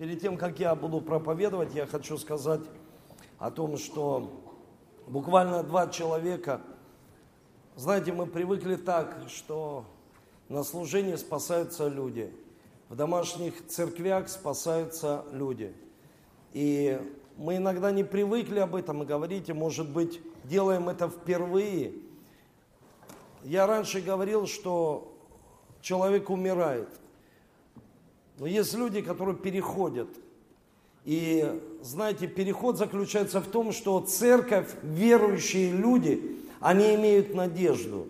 [0.00, 2.62] перед тем, как я буду проповедовать, я хочу сказать
[3.38, 4.32] о том, что
[5.06, 6.62] буквально два человека,
[7.76, 9.84] знаете, мы привыкли так, что
[10.48, 12.34] на служении спасаются люди,
[12.88, 15.74] в домашних церквях спасаются люди.
[16.54, 16.98] И
[17.36, 21.92] мы иногда не привыкли об этом и, может быть, делаем это впервые.
[23.42, 25.14] Я раньше говорил, что
[25.82, 26.88] человек умирает.
[28.40, 30.08] Но есть люди, которые переходят.
[31.04, 38.08] И, знаете, переход заключается в том, что церковь, верующие люди, они имеют надежду.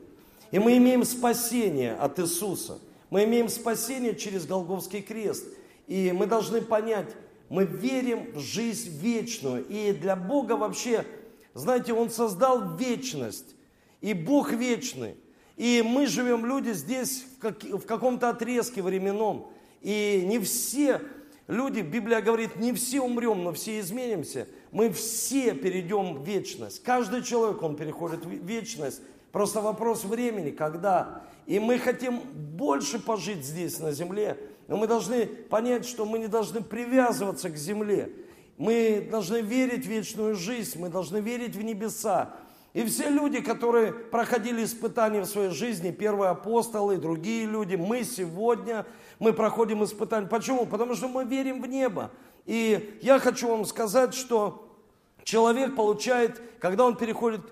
[0.52, 2.78] И мы имеем спасение от Иисуса.
[3.10, 5.46] Мы имеем спасение через Голговский крест.
[5.88, 7.08] И мы должны понять,
[7.48, 9.66] мы верим в жизнь вечную.
[9.66, 11.04] И для Бога вообще,
[11.54, 13.56] знаете, Он создал вечность.
[14.00, 15.16] И Бог вечный.
[15.56, 19.48] И мы живем, люди, здесь в, в каком-то отрезке временном.
[19.80, 21.00] И не все
[21.46, 24.46] люди, Библия говорит, не все умрем, но все изменимся.
[24.72, 26.82] Мы все перейдем в вечность.
[26.82, 29.02] Каждый человек, он переходит в вечность.
[29.32, 31.22] Просто вопрос времени, когда.
[31.46, 34.36] И мы хотим больше пожить здесь, на земле.
[34.68, 38.10] Но мы должны понять, что мы не должны привязываться к земле.
[38.56, 42.34] Мы должны верить в вечную жизнь, мы должны верить в небеса.
[42.72, 48.86] И все люди, которые проходили испытания в своей жизни, первые апостолы, другие люди, мы сегодня,
[49.18, 50.28] мы проходим испытания.
[50.28, 50.66] Почему?
[50.66, 52.12] Потому что мы верим в небо.
[52.46, 54.68] И я хочу вам сказать, что
[55.24, 57.42] человек получает, когда он переходит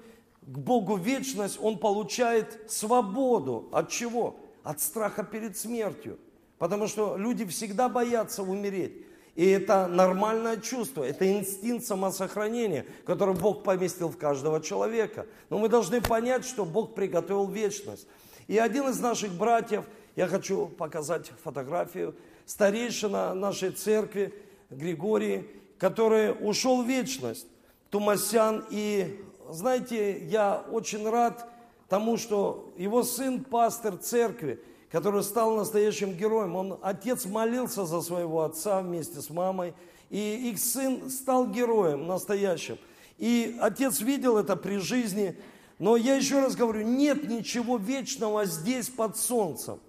[0.42, 3.68] к Богу вечность, он получает свободу.
[3.72, 4.36] От чего?
[4.62, 6.18] От страха перед смертью.
[6.58, 9.04] Потому что люди всегда боятся умереть.
[9.38, 15.26] И это нормальное чувство, это инстинкт самосохранения, который Бог поместил в каждого человека.
[15.48, 18.08] Но мы должны понять, что Бог приготовил вечность.
[18.48, 19.84] И один из наших братьев,
[20.16, 24.34] я хочу показать фотографию, старейшина нашей церкви,
[24.70, 27.46] Григорий, который ушел в вечность,
[27.90, 28.64] Тумасян.
[28.70, 31.48] И знаете, я очень рад
[31.88, 34.60] тому, что его сын пастор церкви,
[34.90, 36.56] который стал настоящим героем.
[36.56, 39.74] Он, отец молился за своего отца вместе с мамой,
[40.10, 42.78] и их сын стал героем настоящим.
[43.18, 45.36] И отец видел это при жизни,
[45.78, 49.80] но я еще раз говорю, нет ничего вечного здесь под солнцем.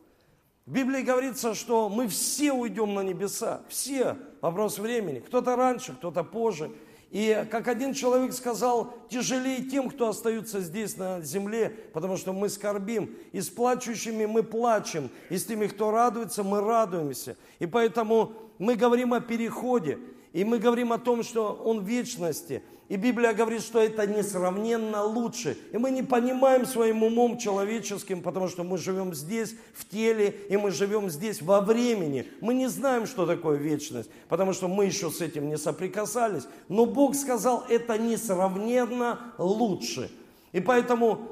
[0.66, 5.20] В Библии говорится, что мы все уйдем на небеса, все, вопрос времени.
[5.20, 6.72] Кто-то раньше, кто-то позже.
[7.12, 12.50] И как один человек сказал, тяжелее тем, кто остается здесь на земле, потому что мы
[12.50, 13.16] скорбим.
[13.32, 17.36] И с плачущими мы плачем, и с теми, кто радуется, мы радуемся.
[17.58, 19.98] И поэтому мы говорим о переходе,
[20.34, 25.04] и мы говорим о том, что он в вечности– и Библия говорит, что это несравненно
[25.04, 25.56] лучше.
[25.72, 30.58] И мы не понимаем своим умом человеческим, потому что мы живем здесь, в теле, и
[30.58, 32.26] мы живем здесь во времени.
[32.42, 36.48] Мы не знаем, что такое вечность, потому что мы еще с этим не соприкасались.
[36.68, 40.10] Но Бог сказал, это несравненно лучше.
[40.52, 41.28] И поэтому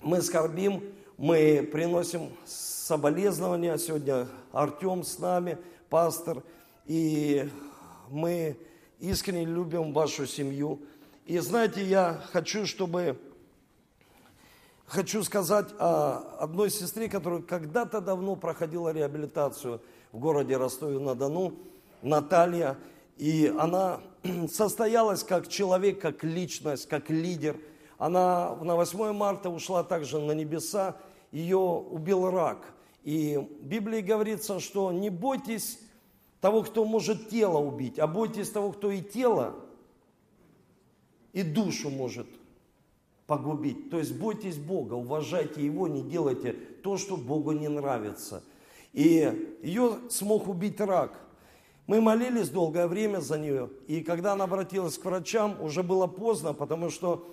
[0.00, 0.84] мы скорбим,
[1.18, 3.76] мы приносим соболезнования.
[3.76, 5.58] Сегодня Артем с нами,
[5.90, 6.44] пастор.
[6.86, 7.50] И
[8.08, 8.56] мы
[9.00, 10.80] искренне любим вашу семью.
[11.26, 13.18] И знаете, я хочу, чтобы...
[14.86, 21.54] Хочу сказать о одной сестре, которая когда-то давно проходила реабилитацию в городе Ростове-на-Дону,
[22.02, 22.78] Наталья.
[23.16, 24.00] И она
[24.48, 27.56] состоялась как человек, как личность, как лидер.
[27.98, 30.96] Она на 8 марта ушла также на небеса,
[31.32, 32.72] ее убил рак.
[33.02, 35.80] И в Библии говорится, что не бойтесь
[36.40, 39.54] того, кто может тело убить, а бойтесь того, кто и тело,
[41.32, 42.26] и душу может
[43.26, 43.90] погубить.
[43.90, 48.42] То есть бойтесь Бога, уважайте Его, не делайте то, что Богу не нравится.
[48.92, 51.20] И ее смог убить рак.
[51.86, 56.52] Мы молились долгое время за нее, и когда она обратилась к врачам, уже было поздно,
[56.52, 57.24] потому что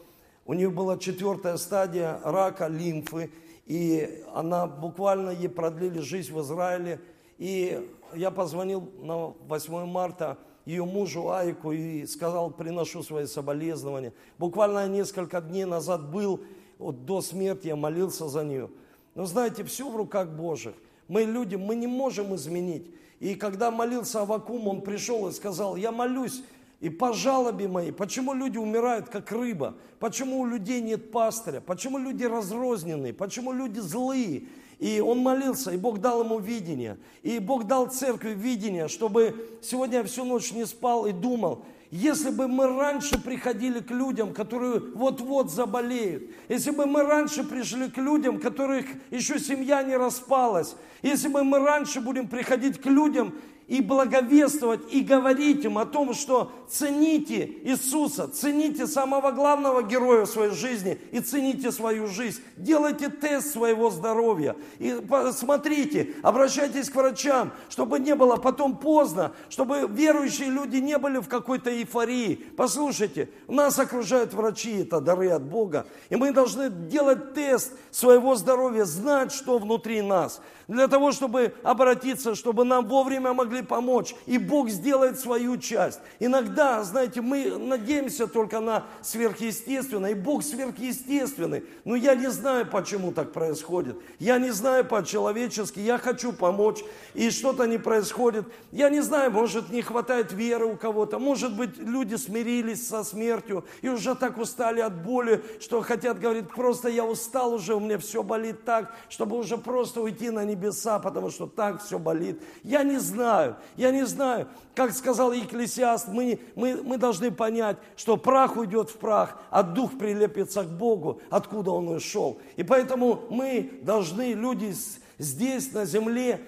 [0.46, 3.32] у нее была четвертая стадия рака лимфы,
[3.66, 7.00] и она буквально ей продлили жизнь в Израиле.
[7.38, 14.14] И я позвонил на 8 марта ее мужу Айку и сказал, приношу свои соболезнования.
[14.38, 16.42] Буквально несколько дней назад был,
[16.78, 18.70] вот до смерти я молился за нее.
[19.16, 20.74] Но знаете, все в руках Божьих.
[21.08, 22.90] Мы люди, мы не можем изменить.
[23.20, 26.44] И когда молился Авакум, он пришел и сказал, я молюсь,
[26.80, 31.98] и по жалобе моей, почему люди умирают как рыба, почему у людей нет пастыря, почему
[31.98, 34.44] люди разрозненные, почему люди злые,
[34.84, 36.98] и он молился, и Бог дал ему видение.
[37.22, 42.32] И Бог дал церкви видение, чтобы сегодня я всю ночь не спал и думал, если
[42.32, 47.98] бы мы раньше приходили к людям, которые вот-вот заболеют, если бы мы раньше пришли к
[47.98, 53.36] людям, которых еще семья не распалась, если бы мы раньше будем приходить к людям,
[53.68, 60.30] и благовествовать, и говорить им о том, что цените Иисуса, цените самого главного героя в
[60.30, 62.42] своей жизни и цените свою жизнь.
[62.58, 64.56] Делайте тест своего здоровья.
[64.80, 64.96] И
[65.32, 71.28] смотрите, обращайтесь к врачам, чтобы не было потом поздно, чтобы верующие люди не были в
[71.28, 72.36] какой-то эйфории.
[72.58, 75.88] Послушайте, нас окружают врачи, это дары от Бога.
[76.10, 82.36] И мы должны делать тест своего здоровья, знать, что внутри нас для того, чтобы обратиться,
[82.36, 84.16] чтобы нам вовремя могли помочь.
[84.26, 86.00] И Бог сделает свою часть.
[86.20, 91.64] Иногда, знаете, мы надеемся только на сверхъестественное, и Бог сверхъестественный.
[91.86, 93.98] Но я не знаю, почему так происходит.
[94.20, 96.84] Я не знаю по-человечески, я хочу помочь,
[97.14, 98.46] и что-то не происходит.
[98.72, 103.66] Я не знаю, может, не хватает веры у кого-то, может быть, люди смирились со смертью
[103.82, 107.98] и уже так устали от боли, что хотят, говорить, просто я устал уже, у меня
[107.98, 112.42] все болит так, чтобы уже просто уйти на небеса, потому что так все болит.
[112.64, 114.48] Я не знаю, я не знаю.
[114.76, 119.98] Как сказал Екклесиаст, мы, мы, мы должны понять, что прах уйдет в прах, а дух
[119.98, 122.40] прилепится к Богу, откуда он ушел.
[122.56, 124.74] И поэтому мы должны, люди
[125.18, 126.42] здесь, на земле,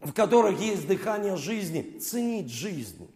[0.00, 3.08] в которых есть дыхание жизни, ценить жизнь.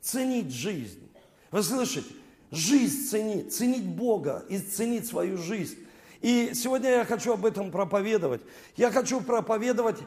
[0.00, 1.10] Ценить жизнь.
[1.50, 2.14] Вы слышите?
[2.52, 5.76] Жизнь ценить, ценить Бога и ценить свою жизнь.
[6.20, 8.42] И сегодня я хочу об этом проповедовать.
[8.76, 9.98] Я хочу проповедовать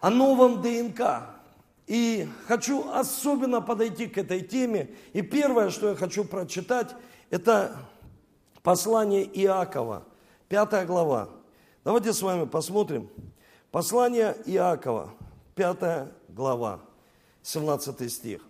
[0.00, 1.00] о новом ДНК.
[1.86, 4.90] И хочу особенно подойти к этой теме.
[5.12, 6.94] И первое, что я хочу прочитать,
[7.30, 7.76] это
[8.62, 10.04] послание Иакова,
[10.48, 11.28] пятая глава.
[11.82, 13.10] Давайте с вами посмотрим.
[13.72, 15.10] Послание Иакова,
[15.56, 16.80] пятая глава,
[17.42, 18.40] 17 стих.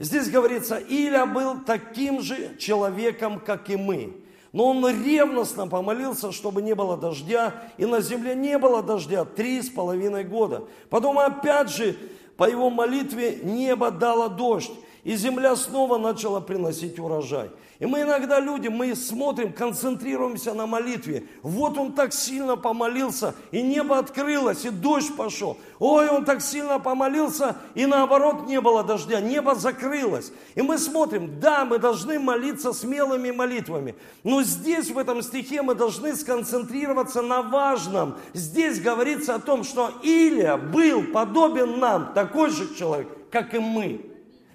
[0.00, 4.16] Здесь говорится, Иля был таким же человеком, как и мы.
[4.50, 9.60] Но он ревностно помолился, чтобы не было дождя, и на земле не было дождя три
[9.60, 10.64] с половиной года.
[10.88, 11.96] Потом опять же
[12.38, 14.72] по его молитве небо дало дождь,
[15.04, 17.50] и земля снова начала приносить урожай.
[17.80, 21.24] И мы иногда люди, мы смотрим, концентрируемся на молитве.
[21.42, 25.56] Вот он так сильно помолился, и небо открылось, и дождь пошел.
[25.78, 30.30] Ой, он так сильно помолился, и наоборот не было дождя, небо закрылось.
[30.56, 33.94] И мы смотрим, да, мы должны молиться смелыми молитвами.
[34.24, 38.18] Но здесь, в этом стихе, мы должны сконцентрироваться на важном.
[38.34, 44.09] Здесь говорится о том, что Илия был подобен нам, такой же человек, как и мы.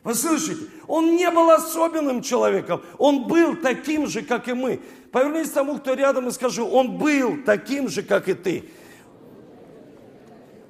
[0.06, 0.68] Вы слышите?
[0.88, 2.84] Он не был особенным человеком.
[3.00, 4.80] Он был таким же, как и мы.
[5.12, 8.70] Повернись к тому, кто рядом, и скажи, он был таким же, как и ты.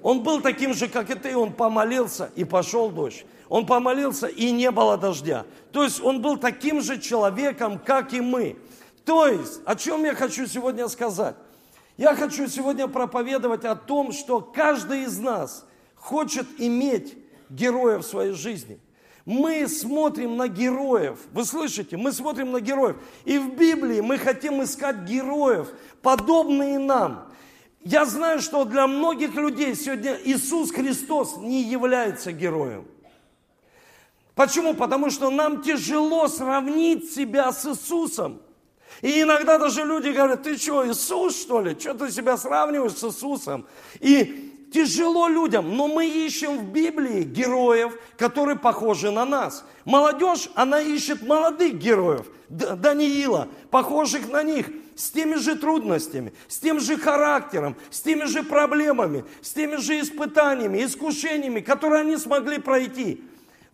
[0.01, 1.35] Он был таким же, как и ты.
[1.35, 3.25] Он помолился, и пошел дождь.
[3.49, 5.45] Он помолился, и не было дождя.
[5.73, 8.55] То есть он был таким же человеком, как и мы.
[9.03, 11.35] То есть, о чем я хочу сегодня сказать?
[11.97, 15.65] Я хочу сегодня проповедовать о том, что каждый из нас
[15.95, 17.17] хочет иметь
[17.49, 18.79] героя в своей жизни.
[19.25, 21.17] Мы смотрим на героев.
[21.31, 21.97] Вы слышите?
[21.97, 22.97] Мы смотрим на героев.
[23.25, 25.67] И в Библии мы хотим искать героев,
[26.03, 27.27] подобные нам.
[27.83, 32.85] Я знаю, что для многих людей сегодня Иисус Христос не является героем.
[34.35, 34.75] Почему?
[34.75, 38.41] Потому что нам тяжело сравнить себя с Иисусом.
[39.01, 41.75] И иногда даже люди говорят, ты что, Иисус что ли?
[41.79, 43.65] Что ты себя сравниваешь с Иисусом?
[43.99, 44.44] И
[44.75, 49.63] Тяжело людям, но мы ищем в Библии героев, которые похожи на нас.
[49.85, 54.65] Молодежь, она ищет молодых героев, Даниила, похожих на них,
[54.97, 59.97] с теми же трудностями, с тем же характером, с теми же проблемами, с теми же
[60.01, 63.23] испытаниями, искушениями, которые они смогли пройти.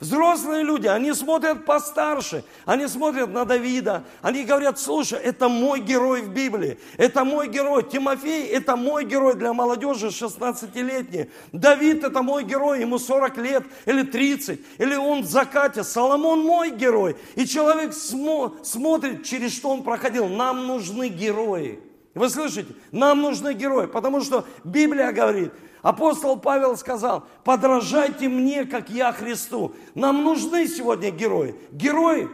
[0.01, 6.23] Взрослые люди, они смотрят постарше, они смотрят на Давида, они говорят, слушай, это мой герой
[6.23, 7.87] в Библии, это мой герой.
[7.87, 11.29] Тимофей, это мой герой для молодежи 16-летней.
[11.51, 15.83] Давид, это мой герой, ему 40 лет или 30, или он в закате.
[15.83, 17.15] Соломон мой герой.
[17.35, 20.27] И человек смо- смотрит, через что он проходил.
[20.27, 21.79] Нам нужны герои.
[22.13, 22.73] Вы слышите?
[22.91, 25.51] Нам нужны герои, потому что Библия говорит–
[25.81, 29.73] Апостол Павел сказал, подражайте мне, как я Христу.
[29.95, 31.55] Нам нужны сегодня герои.
[31.71, 32.29] Герои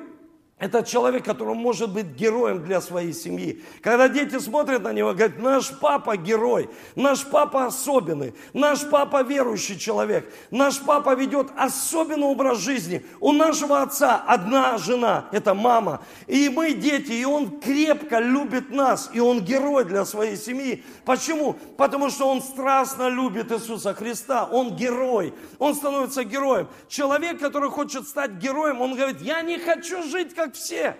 [0.59, 3.63] это человек, который может быть героем для своей семьи.
[3.83, 9.77] Когда дети смотрят на него, говорят, наш папа герой, наш папа особенный, наш папа верующий
[9.77, 13.05] человек, наш папа ведет особенный образ жизни.
[13.19, 19.11] У нашего отца одна жена, это мама, и мы дети, и он крепко любит нас,
[19.13, 20.83] и он герой для своей семьи.
[21.05, 21.53] Почему?
[21.77, 26.67] Потому что он страстно любит Иисуса Христа, он герой, он становится героем.
[26.87, 30.97] Человек, который хочет стать героем, он говорит, я не хочу жить как как все.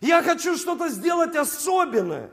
[0.00, 2.30] Я хочу что-то сделать особенное,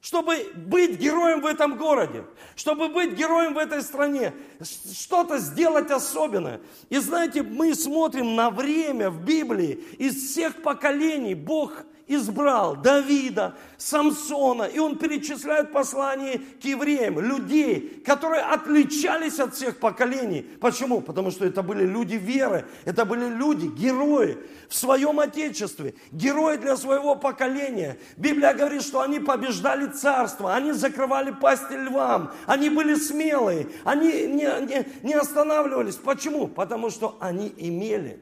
[0.00, 2.24] чтобы быть героем в этом городе,
[2.56, 6.60] чтобы быть героем в этой стране, что-то сделать особенное.
[6.90, 14.64] И знаете, мы смотрим на время в Библии, из всех поколений Бог избрал Давида, Самсона,
[14.64, 20.42] и он перечисляет послание к евреям, людей, которые отличались от всех поколений.
[20.60, 21.00] Почему?
[21.00, 26.76] Потому что это были люди веры, это были люди, герои в своем Отечестве, герои для
[26.76, 27.98] своего поколения.
[28.16, 34.46] Библия говорит, что они побеждали царство, они закрывали пасти львам, они были смелые, они не,
[34.66, 35.96] не, не останавливались.
[35.96, 36.48] Почему?
[36.48, 38.20] Потому что они имели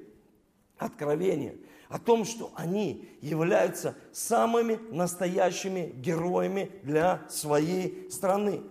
[0.84, 1.56] откровение–
[1.92, 8.62] о том, что они являются самыми настоящими героями для своей страны.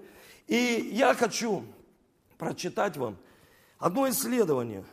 [0.47, 1.63] И я хочу
[2.39, 3.15] прочитать вам
[3.77, 4.83] одно исследование.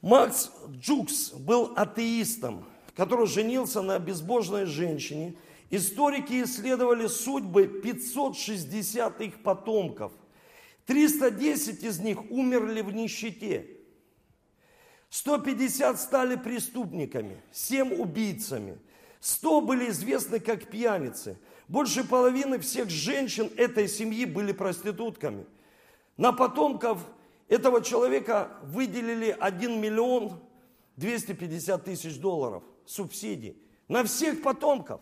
[0.00, 5.34] Макс Джукс был атеистом, который женился на безбожной женщине.
[5.70, 10.12] Историки исследовали судьбы 560 их потомков.
[10.86, 13.79] 310 из них умерли в нищете.
[15.10, 18.78] 150 стали преступниками, 7 убийцами,
[19.18, 21.36] 100 были известны как пьяницы.
[21.66, 25.46] Больше половины всех женщин этой семьи были проститутками.
[26.16, 27.00] На потомков
[27.48, 30.40] этого человека выделили 1 миллион
[30.96, 33.56] 250 тысяч долларов субсидий.
[33.88, 35.00] На всех потомков.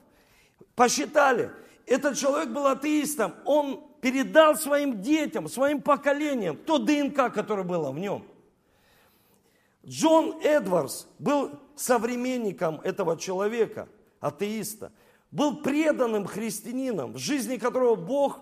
[0.74, 1.50] Посчитали,
[1.84, 7.98] этот человек был атеистом, он передал своим детям, своим поколениям то ДНК, которое было в
[7.98, 8.24] нем–
[9.88, 13.88] Джон Эдвардс был современником этого человека,
[14.20, 14.92] атеиста,
[15.30, 18.40] был преданным христианином, в жизни которого Бог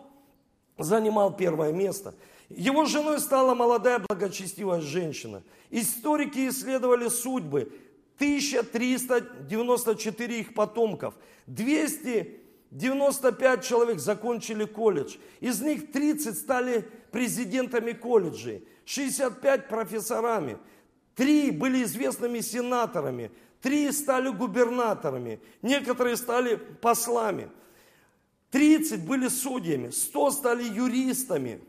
[0.76, 2.17] занимал первое место.
[2.49, 5.45] Его женой стала молодая благочестивая женщина.
[5.71, 7.73] Историки исследовали судьбы.
[8.17, 11.15] 1394 их потомков,
[11.47, 20.57] 295 человек закончили колледж, из них 30 стали президентами колледжей, 65 профессорами,
[21.16, 23.32] Три были известными сенаторами,
[23.62, 27.50] три стали губернаторами, некоторые стали послами.
[28.50, 31.61] 30 были судьями, 100 стали юристами,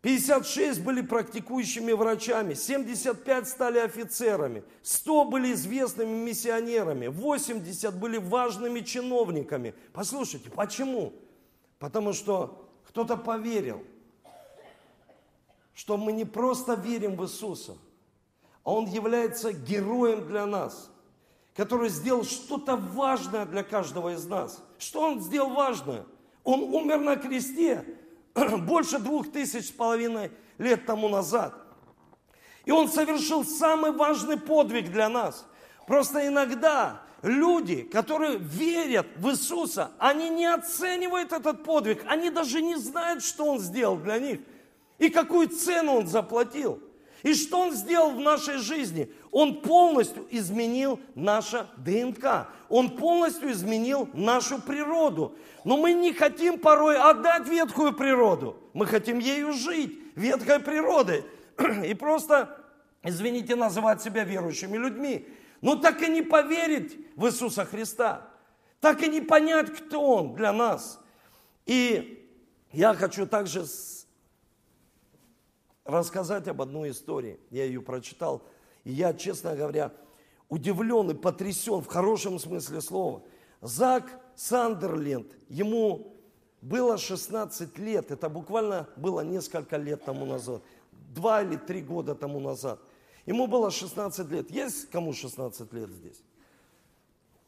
[0.00, 9.74] 56 были практикующими врачами, 75 стали офицерами, 100 были известными миссионерами, 80 были важными чиновниками.
[9.92, 11.12] Послушайте, почему?
[11.80, 13.84] Потому что кто-то поверил–
[15.80, 17.78] что мы не просто верим в Иисуса,
[18.64, 20.90] а Он является героем для нас,
[21.56, 24.62] который сделал что-то важное для каждого из нас.
[24.76, 26.04] Что Он сделал важное?
[26.44, 27.82] Он умер на кресте
[28.34, 31.54] больше двух тысяч с половиной лет тому назад.
[32.66, 35.46] И Он совершил самый важный подвиг для нас.
[35.86, 42.76] Просто иногда люди, которые верят в Иисуса, они не оценивают этот подвиг, они даже не
[42.76, 44.40] знают, что Он сделал для них–
[45.00, 46.80] и какую цену он заплатил.
[47.22, 49.12] И что он сделал в нашей жизни?
[49.30, 52.48] Он полностью изменил наше ДНК.
[52.68, 55.36] Он полностью изменил нашу природу.
[55.64, 58.56] Но мы не хотим порой отдать ветхую природу.
[58.74, 61.24] Мы хотим ею жить, ветхой природой.
[61.86, 62.58] И просто,
[63.02, 65.26] извините, называть себя верующими людьми.
[65.62, 68.26] Но так и не поверить в Иисуса Христа.
[68.80, 71.00] Так и не понять, кто Он для нас.
[71.66, 72.26] И
[72.72, 73.66] я хочу также
[75.84, 77.38] рассказать об одной истории.
[77.50, 78.42] Я ее прочитал,
[78.84, 79.92] и я, честно говоря,
[80.48, 83.22] удивлен и потрясен в хорошем смысле слова.
[83.60, 86.16] Зак Сандерленд, ему
[86.62, 92.40] было 16 лет, это буквально было несколько лет тому назад, два или три года тому
[92.40, 92.80] назад.
[93.26, 94.50] Ему было 16 лет.
[94.50, 96.22] Есть кому 16 лет здесь?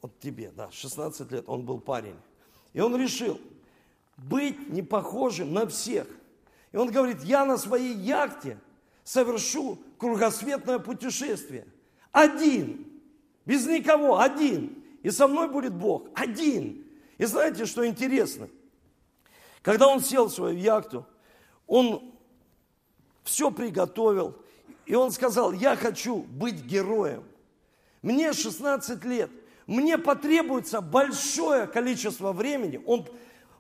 [0.01, 2.17] Вот тебе, да, 16 лет, он был парень.
[2.73, 3.41] И он решил
[4.17, 6.07] быть не похожим на всех.
[6.73, 8.59] И он говорит, я на своей яхте
[9.05, 11.67] совершу кругосветное путешествие.
[12.11, 12.87] Один,
[13.45, 14.83] без никого, один.
[15.03, 16.87] И со мной будет Бог, один.
[17.19, 18.49] И знаете, что интересно?
[19.61, 21.07] Когда он сел в свою яхту,
[21.67, 22.13] он
[23.23, 24.37] все приготовил,
[24.87, 27.25] и он сказал, я хочу быть героем.
[28.01, 29.31] Мне 16 лет,
[29.67, 32.81] мне потребуется большое количество времени.
[32.85, 33.07] Он,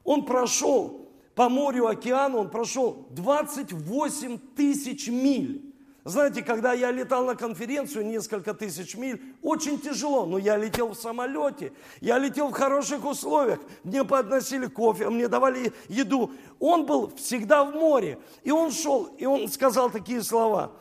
[0.02, 1.01] он прошел
[1.34, 5.72] по морю, океану, он прошел 28 тысяч миль.
[6.04, 10.94] Знаете, когда я летал на конференцию несколько тысяч миль, очень тяжело, но я летел в
[10.96, 16.32] самолете, я летел в хороших условиях, мне подносили кофе, мне давали еду.
[16.58, 20.72] Он был всегда в море, и он шел, и он сказал такие слова,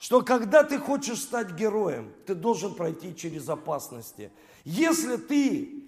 [0.00, 4.32] что когда ты хочешь стать героем, ты должен пройти через опасности.
[4.64, 5.84] Если ты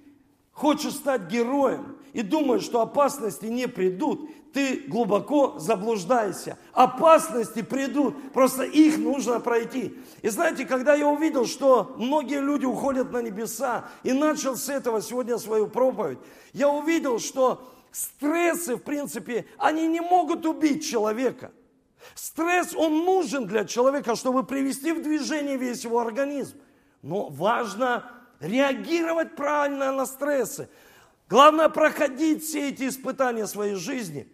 [0.53, 6.57] хочешь стать героем и думаешь, что опасности не придут, ты глубоко заблуждаешься.
[6.73, 9.95] Опасности придут, просто их нужно пройти.
[10.23, 15.03] И знаете, когда я увидел, что многие люди уходят на небеса, и начал с этого
[15.03, 16.17] сегодня свою проповедь,
[16.55, 21.53] я увидел, что стрессы, в принципе, они не могут убить человека.
[22.15, 26.57] Стресс, он нужен для человека, чтобы привести в движение весь его организм.
[27.03, 30.71] Но важно реагировать правильно на стрессы.
[31.29, 34.29] Главное проходить все эти испытания своей жизни.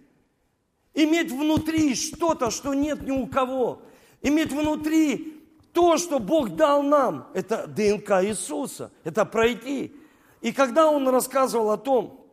[0.95, 3.83] Иметь внутри что-то, что нет ни у кого.
[4.21, 7.29] Иметь внутри то, что Бог дал нам.
[7.33, 8.93] Это ДНК Иисуса.
[9.05, 9.97] Это пройти.
[10.43, 12.27] И когда он рассказывал о том,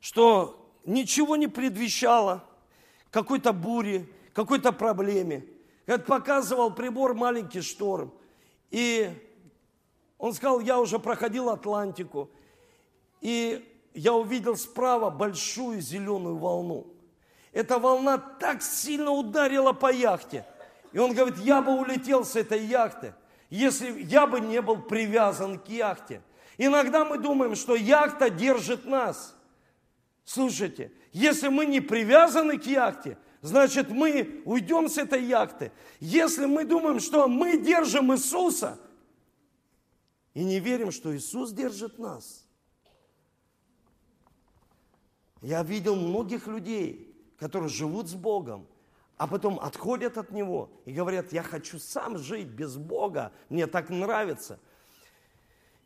[0.00, 2.44] что ничего не предвещало
[3.10, 5.44] какой-то буре, какой-то проблеме,
[5.86, 8.12] как показывал прибор маленький шторм.
[8.70, 9.10] И
[10.18, 12.30] он сказал, я уже проходил Атлантику,
[13.20, 16.86] и я увидел справа большую зеленую волну.
[17.52, 20.46] Эта волна так сильно ударила по яхте.
[20.92, 23.14] И он говорит, я бы улетел с этой яхты,
[23.48, 26.22] если я бы не был привязан к яхте.
[26.58, 29.36] Иногда мы думаем, что яхта держит нас.
[30.24, 35.72] Слушайте, если мы не привязаны к яхте, значит мы уйдем с этой яхты.
[35.98, 38.78] Если мы думаем, что мы держим Иисуса–
[40.34, 42.39] и не верим, что Иисус держит нас.
[45.40, 48.66] Я видел многих людей, которые живут с Богом,
[49.16, 53.90] а потом отходят от Него и говорят, я хочу сам жить без Бога, мне так
[53.90, 54.58] нравится.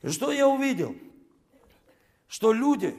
[0.03, 0.95] И что я увидел?
[2.29, 2.97] Что люди,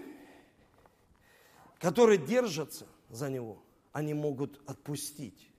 [1.80, 5.52] которые держатся за Него, они могут отпустить.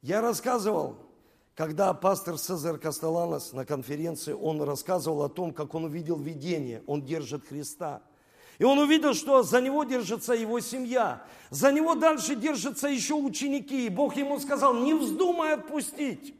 [0.00, 0.96] Я рассказывал
[1.54, 7.02] когда пастор Цезарь Кастеланос на конференции, он рассказывал о том, как он увидел видение, он
[7.02, 8.02] держит Христа.
[8.58, 13.86] И он увидел, что за него держится его семья, за него дальше держатся еще ученики.
[13.86, 16.34] И Бог ему сказал, не вздумай отпустить.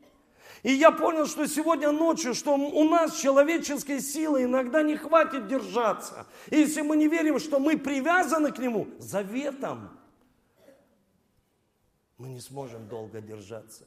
[0.62, 6.26] И я понял, что сегодня ночью, что у нас человеческой силы иногда не хватит держаться.
[6.50, 9.90] И если мы не верим, что мы привязаны к Нему заветом,
[12.18, 13.84] мы не сможем долго держаться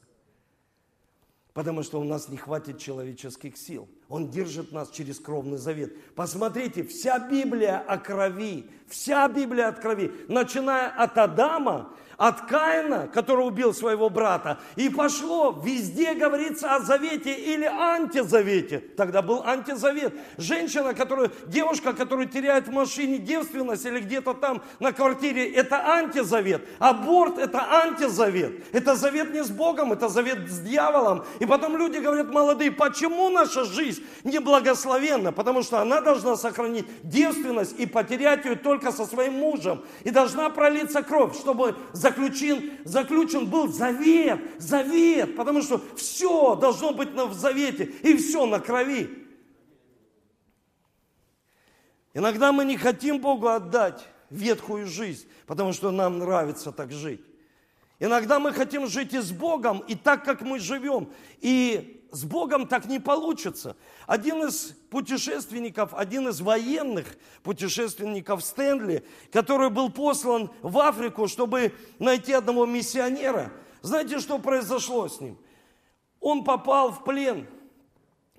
[1.56, 3.88] потому что у нас не хватит человеческих сил.
[4.08, 5.92] Он держит нас через кровный завет.
[6.14, 13.46] Посмотрите, вся Библия о крови, вся Библия от крови, начиная от Адама от Каина, который
[13.46, 18.78] убил своего брата, и пошло, везде говорится о завете или антизавете.
[18.96, 20.14] Тогда был антизавет.
[20.38, 26.66] Женщина, которая, девушка, которая теряет в машине девственность или где-то там на квартире, это антизавет.
[26.78, 28.64] Аборт это антизавет.
[28.74, 31.24] Это завет не с Богом, это завет с дьяволом.
[31.40, 35.32] И потом люди говорят, молодые, почему наша жизнь неблагословенна?
[35.32, 39.84] Потому что она должна сохранить девственность и потерять ее только со своим мужем.
[40.04, 47.10] И должна пролиться кровь, чтобы заключен, заключен был завет, завет, потому что все должно быть
[47.10, 49.26] в завете, и все на крови.
[52.14, 57.20] Иногда мы не хотим Богу отдать ветхую жизнь, потому что нам нравится так жить.
[57.98, 61.10] Иногда мы хотим жить и с Богом, и так, как мы живем.
[61.40, 63.76] И с Богом так не получится.
[64.06, 67.04] Один из путешественников, один из военных
[67.42, 73.52] путешественников Стэнли, который был послан в Африку, чтобы найти одного миссионера,
[73.82, 75.38] знаете, что произошло с ним?
[76.18, 77.46] Он попал в плен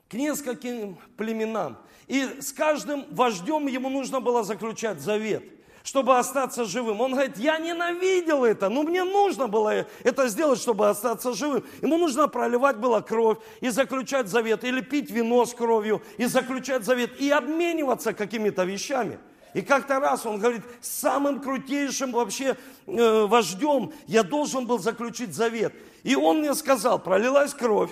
[0.10, 1.78] к нескольким племенам.
[2.08, 5.44] И с каждым вождем ему нужно было заключать завет–
[5.88, 7.00] чтобы остаться живым.
[7.00, 11.64] Он говорит, я ненавидел это, но мне нужно было это сделать, чтобы остаться живым.
[11.82, 16.84] Ему нужно проливать было кровь и заключать завет, или пить вино с кровью и заключать
[16.84, 19.18] завет, и обмениваться какими-то вещами.
[19.54, 25.74] И как-то раз он говорит, самым крутейшим вообще э, вождем я должен был заключить завет.
[26.04, 27.92] И он мне сказал, пролилась кровь,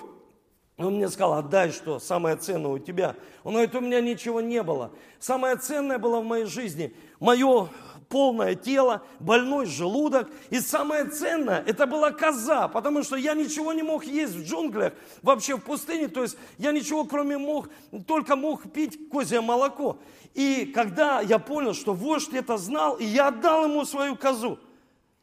[0.78, 3.16] он мне сказал, отдай что, самое ценное у тебя.
[3.44, 4.92] Он говорит, у меня ничего не было.
[5.20, 7.70] Самое ценное было в моей жизни, мое
[8.10, 10.30] полное тело, больной желудок.
[10.50, 14.94] И самое ценное, это была коза, потому что я ничего не мог есть в джунглях,
[15.22, 16.10] вообще в пустыне.
[16.10, 17.70] То есть я ничего кроме мог,
[18.06, 19.98] только мог пить козье молоко.
[20.34, 24.60] И когда я понял, что вождь это знал, и я отдал ему свою козу.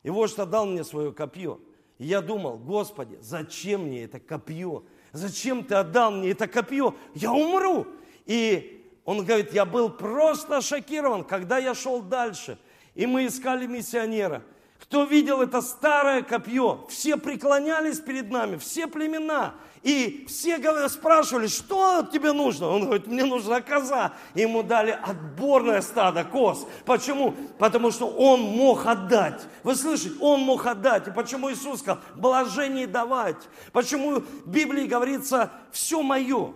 [0.03, 1.61] И вождь отдал мне свое копье.
[1.99, 4.85] И я думал, Господи, зачем мне это копье?
[5.13, 6.95] Зачем ты отдал мне это копье?
[7.15, 7.87] Я умру.
[8.25, 12.59] И он говорит, я был просто шокирован, когда я шел дальше.
[12.95, 14.43] И мы искали миссионера.
[14.83, 16.87] Кто видел это старое копье?
[16.89, 19.55] Все преклонялись перед нами, все племена.
[19.83, 22.69] И все спрашивали, что тебе нужно?
[22.69, 24.13] Он говорит, мне нужна коза.
[24.35, 26.67] Ему дали отборное стадо коз.
[26.85, 27.35] Почему?
[27.59, 29.43] Потому что он мог отдать.
[29.63, 30.17] Вы слышите?
[30.21, 31.09] Он мог отдать.
[31.09, 33.49] И почему Иисус сказал, блажение давать?
[33.73, 36.55] Почему в Библии говорится, все мое,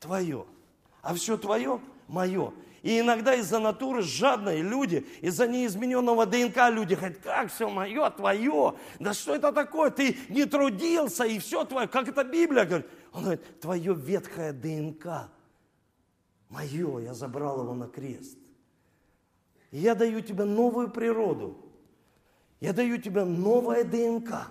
[0.00, 0.44] твое.
[1.02, 2.52] А все твое, мое.
[2.82, 8.74] И иногда из-за натуры жадные люди, из-за неизмененного ДНК люди говорят, как все мое, твое,
[8.98, 12.86] да что это такое, ты не трудился и все твое, как это Библия говорит.
[13.12, 15.30] Он говорит, твое ветхое ДНК,
[16.48, 18.38] мое, я забрал его на крест.
[19.72, 21.58] И я даю тебе новую природу,
[22.60, 24.50] я даю тебе новое ДНК.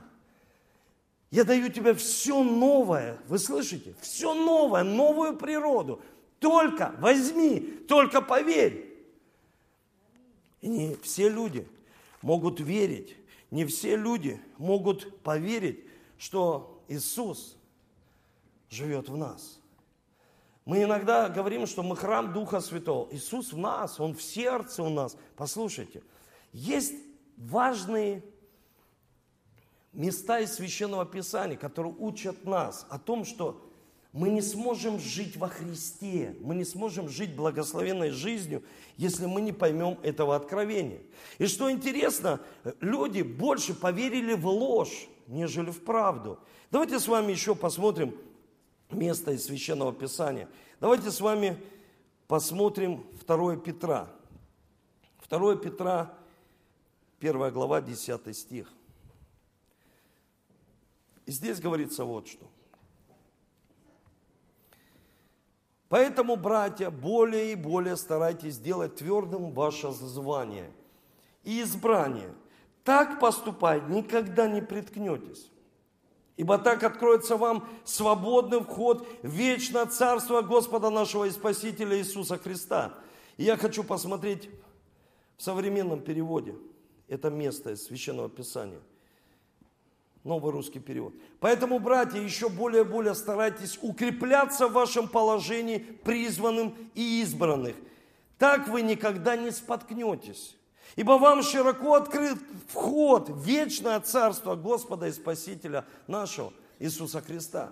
[1.31, 3.93] Я даю тебе все новое, вы слышите?
[4.01, 6.01] Все новое, новую природу.
[6.39, 8.85] Только возьми, только поверь.
[10.61, 11.67] И не все люди
[12.21, 13.15] могут верить,
[13.51, 15.83] не все люди могут поверить,
[16.17, 17.57] что Иисус
[18.69, 19.59] живет в нас.
[20.65, 23.07] Мы иногда говорим, что мы храм Духа Святого.
[23.11, 25.17] Иисус в нас, Он в сердце у нас.
[25.35, 26.03] Послушайте,
[26.51, 26.93] есть
[27.37, 28.23] важные
[29.93, 33.68] места из Священного Писания, которые учат нас о том, что
[34.11, 38.63] мы не сможем жить во Христе, мы не сможем жить благословенной жизнью,
[38.97, 41.01] если мы не поймем этого откровения.
[41.37, 42.41] И что интересно,
[42.79, 46.39] люди больше поверили в ложь, нежели в правду.
[46.71, 48.17] Давайте с вами еще посмотрим
[48.89, 50.49] место из Священного Писания.
[50.79, 51.61] Давайте с вами
[52.27, 54.09] посмотрим 2 Петра.
[55.29, 56.17] 2 Петра,
[57.19, 58.73] 1 глава, 10 стих.
[61.27, 62.49] И здесь говорится вот что–
[65.89, 70.71] Поэтому, братья, более и более старайтесь сделать твердым ваше звание
[71.43, 72.33] и избрание.
[72.83, 75.51] Так поступать никогда не приткнетесь.
[76.37, 82.93] Ибо так откроется вам свободный вход в вечное Царство Господа нашего и Спасителя Иисуса Христа.
[83.35, 84.49] И я хочу посмотреть
[85.37, 86.55] в современном переводе
[87.09, 88.79] это место из Священного Писания.
[90.23, 91.13] Новый русский перевод.
[91.39, 97.75] Поэтому, братья, еще более и более старайтесь укрепляться в вашем положении призванным и избранных.
[98.37, 100.57] Так вы никогда не споткнетесь.
[100.95, 107.69] Ибо вам широко открыт вход в вечное царство Господа и Спасителя нашего Иисуса Христа.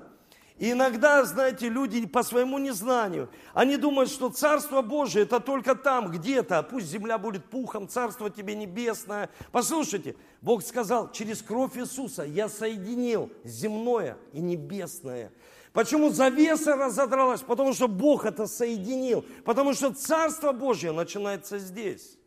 [0.57, 6.09] И иногда, знаете, люди по своему незнанию, они думают, что Царство Божие это только там,
[6.09, 9.29] где-то, пусть земля будет пухом, Царство тебе небесное.
[9.51, 15.31] Послушайте, Бог сказал, через кровь Иисуса я соединил земное и небесное.
[15.73, 17.41] Почему завеса разодралась?
[17.41, 19.23] Потому что Бог это соединил.
[19.45, 22.17] Потому что Царство Божье начинается здесь.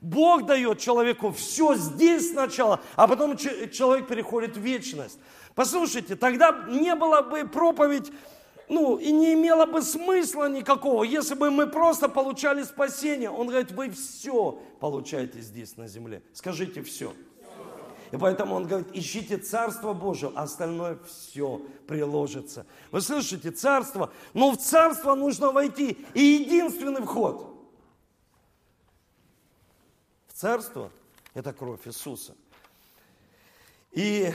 [0.00, 5.18] Бог дает человеку все здесь сначала, а потом человек переходит в вечность.
[5.54, 8.10] Послушайте, тогда не было бы проповедь,
[8.68, 13.30] ну, и не имело бы смысла никакого, если бы мы просто получали спасение.
[13.30, 16.22] Он говорит, вы все получаете здесь на земле.
[16.32, 17.12] Скажите все.
[18.12, 22.66] И поэтому он говорит, ищите Царство Божие, а остальное все приложится.
[22.90, 25.98] Вы слышите, Царство, но в Царство нужно войти.
[26.12, 27.48] И единственный вход
[30.28, 30.90] в Царство–
[31.34, 32.34] это кровь Иисуса.
[33.92, 34.30] И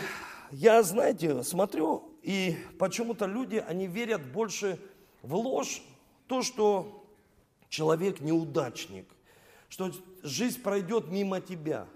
[0.51, 4.79] я, знаете, смотрю, и почему-то люди, они верят больше
[5.21, 5.81] в ложь,
[6.27, 7.05] то, что
[7.69, 9.07] человек неудачник,
[9.69, 9.91] что
[10.23, 11.87] жизнь пройдет мимо тебя.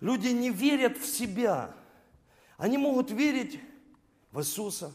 [0.00, 1.74] Люди не верят в себя.
[2.56, 3.60] Они могут верить
[4.32, 4.92] в Иисуса,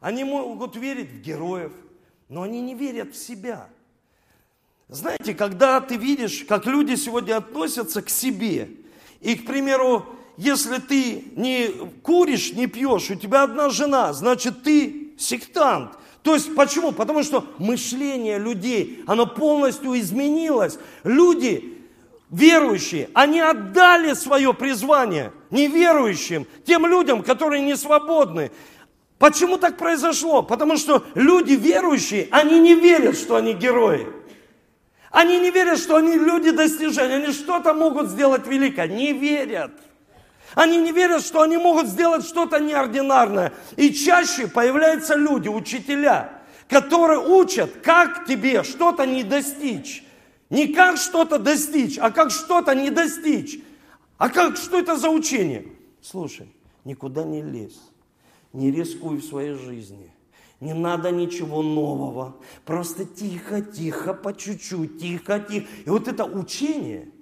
[0.00, 1.72] они могут верить в героев,
[2.28, 3.68] но они не верят в себя.
[4.88, 8.70] Знаете, когда ты видишь, как люди сегодня относятся к себе,
[9.20, 11.68] и, к примеру, если ты не
[12.02, 15.92] куришь, не пьешь, у тебя одна жена, значит ты сектант.
[16.22, 16.92] То есть почему?
[16.92, 20.78] Потому что мышление людей, оно полностью изменилось.
[21.04, 21.78] Люди,
[22.30, 28.50] верующие, они отдали свое призвание неверующим, тем людям, которые не свободны.
[29.18, 30.42] Почему так произошло?
[30.42, 34.06] Потому что люди верующие, они не верят, что они герои.
[35.10, 38.88] Они не верят, что они люди достижения, они что-то могут сделать великое.
[38.88, 39.72] Не верят.
[40.54, 43.52] Они не верят, что они могут сделать что-то неординарное.
[43.76, 50.04] И чаще появляются люди, учителя, которые учат, как тебе что-то не достичь.
[50.50, 53.60] Не как что-то достичь, а как что-то не достичь.
[54.18, 55.66] А как, что это за учение?
[56.02, 56.52] Слушай,
[56.84, 57.80] никуда не лезь,
[58.52, 60.12] не рискуй в своей жизни.
[60.60, 62.36] Не надо ничего нового.
[62.64, 65.66] Просто тихо, тихо, по чуть-чуть, тихо, тихо.
[65.86, 67.08] И вот это учение–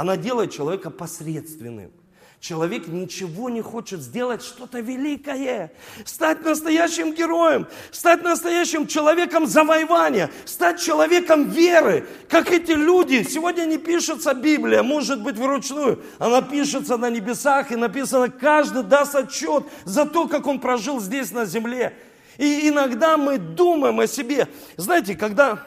[0.00, 1.92] она делает человека посредственным.
[2.40, 5.72] Человек ничего не хочет сделать что-то великое,
[6.06, 13.26] стать настоящим героем, стать настоящим человеком завоевания, стать человеком веры, как эти люди.
[13.28, 19.14] Сегодня не пишется Библия, может быть вручную, она пишется на небесах и написано, каждый даст
[19.14, 21.94] отчет за то, как он прожил здесь на земле.
[22.38, 24.48] И иногда мы думаем о себе.
[24.78, 25.62] Знаете, когда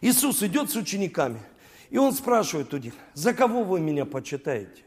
[0.00, 1.40] Иисус идет с учениками,
[1.90, 4.82] и он спрашивает у них, за кого вы меня почитаете?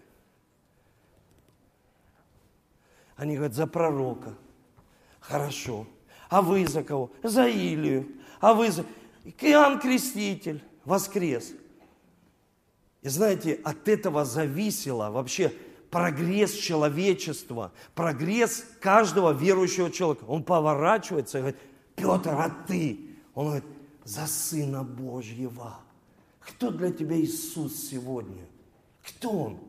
[3.16, 4.36] Они говорят, за пророка.
[5.20, 5.86] Хорошо.
[6.30, 7.12] А вы за кого?
[7.22, 8.08] За Илию.
[8.40, 8.86] А вы за...
[9.42, 11.54] Иоанн Креститель воскрес.
[13.02, 15.54] И знаете, от этого зависело вообще
[15.90, 20.24] прогресс человечества, прогресс каждого верующего человека.
[20.26, 21.60] Он поворачивается и говорит,
[21.96, 23.12] Петр, а ты?
[23.36, 23.66] Он говорит,
[24.04, 25.80] за Сына Божьего.
[26.42, 28.46] Кто для тебя Иисус сегодня?
[29.04, 29.60] Кто Он?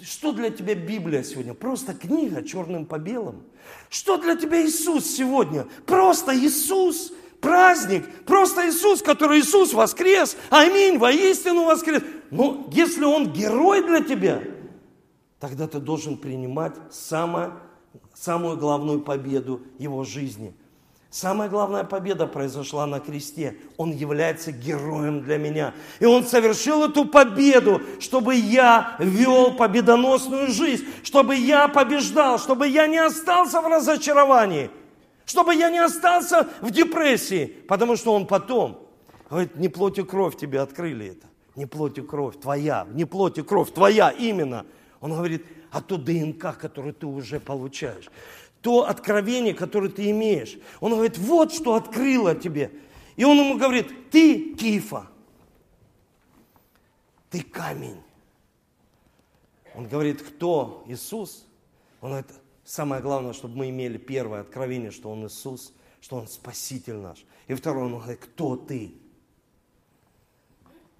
[0.00, 1.54] Что для тебя Библия сегодня?
[1.54, 3.42] Просто книга черным по белому.
[3.88, 5.66] Что для тебя Иисус сегодня?
[5.86, 10.36] Просто Иисус, праздник, просто Иисус, который Иисус воскрес.
[10.50, 12.02] Аминь, воистину воскрес.
[12.30, 14.42] Но если Он герой для тебя,
[15.38, 17.52] тогда ты должен принимать самое,
[18.14, 20.54] самую главную победу Его жизни–
[21.14, 23.56] Самая главная победа произошла на кресте.
[23.76, 25.72] Он является героем для меня.
[26.00, 32.88] И Он совершил эту победу, чтобы я вел победоносную жизнь, чтобы я побеждал, чтобы я
[32.88, 34.72] не остался в разочаровании,
[35.24, 38.84] чтобы я не остался в депрессии, потому что Он потом,
[39.30, 43.38] говорит, не плоть и кровь тебе открыли это, не плоть и кровь твоя, не плоть
[43.38, 44.66] и кровь твоя именно.
[45.00, 48.10] Он говорит, а то ДНК, который ты уже получаешь
[48.64, 50.58] то откровение, которое ты имеешь.
[50.80, 52.72] Он говорит, вот что открыло тебе.
[53.14, 55.06] И он ему говорит, ты кифа,
[57.28, 58.00] ты камень.
[59.74, 61.46] Он говорит, кто Иисус?
[62.00, 62.30] Он говорит,
[62.64, 67.22] самое главное, чтобы мы имели первое откровение, что Он Иисус, что Он Спаситель наш.
[67.48, 68.94] И второе, он говорит, кто ты?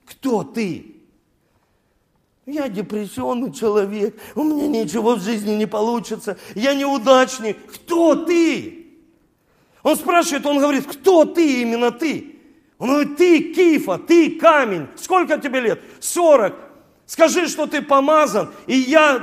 [0.05, 0.94] Кто ты?
[2.47, 7.57] Я депрессионный человек, у меня ничего в жизни не получится, я неудачник.
[7.73, 8.87] Кто ты?
[9.83, 12.37] Он спрашивает, он говорит, кто ты, именно ты?
[12.79, 14.89] Он говорит, ты кифа, ты камень.
[14.97, 15.81] Сколько тебе лет?
[16.01, 16.55] 40.
[17.07, 19.23] Скажи, что ты помазан, и я,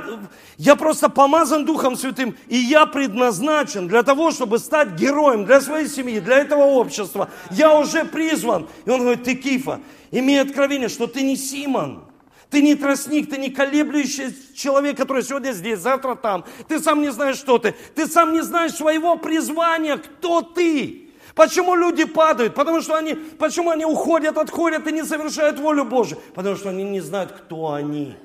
[0.56, 5.88] я просто помазан Духом Святым, и я предназначен для того, чтобы стать героем для своей
[5.88, 7.28] семьи, для этого общества.
[7.50, 8.68] Я уже призван.
[8.84, 9.80] И он говорит, ты кифа,
[10.12, 12.04] имей откровение, что ты не Симон.
[12.52, 16.44] Ты не тростник, ты не колеблющий человек, который сегодня здесь, завтра там.
[16.68, 17.74] Ты сам не знаешь, что ты.
[17.94, 21.08] Ты сам не знаешь своего призвания, кто ты.
[21.34, 22.54] Почему люди падают?
[22.54, 26.20] Потому что они, почему они уходят, отходят и не совершают волю Божию?
[26.34, 28.16] Потому что они не знают, кто они.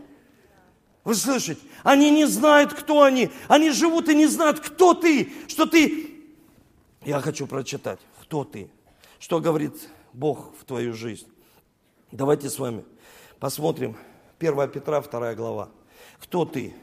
[1.05, 1.61] Вы слышите?
[1.83, 3.31] Они не знают, кто они.
[3.47, 6.21] Они живут и не знают, кто ты, что ты.
[7.05, 8.69] Я хочу прочитать, кто ты.
[9.19, 11.27] Что говорит Бог в твою жизнь.
[12.11, 12.83] Давайте с вами
[13.39, 13.95] посмотрим
[14.39, 15.69] 1 Петра, 2 глава.
[16.19, 16.75] Кто ты?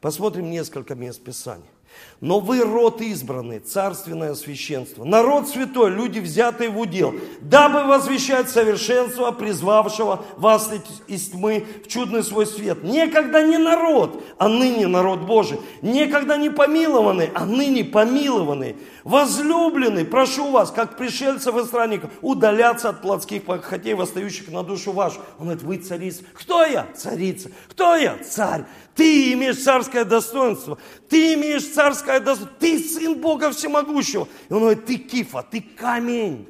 [0.00, 1.71] Посмотрим несколько мест Писания.
[2.20, 9.32] Но вы род избранный, царственное священство, народ святой, люди, взятые в удел, дабы возвещать совершенство
[9.32, 10.70] призвавшего вас
[11.08, 12.84] из тьмы в чудный свой свет.
[12.84, 15.58] Некогда не народ, а ныне народ Божий.
[15.82, 18.76] Некогда не помилованный, а ныне помилованный.
[19.02, 25.18] Возлюбленный, прошу вас, как пришельцев и странников, удаляться от плотских похотей, восстающих на душу вашу.
[25.40, 26.22] Он говорит, вы царица.
[26.34, 26.86] Кто я?
[26.94, 27.50] Царица.
[27.68, 28.16] Кто я?
[28.18, 28.64] Царь.
[28.94, 30.78] Ты имеешь царское достоинство.
[31.12, 32.58] Ты имеешь царское достоинство.
[32.58, 34.26] Ты сын Бога Всемогущего.
[34.48, 36.48] И он говорит, ты кифа, ты камень.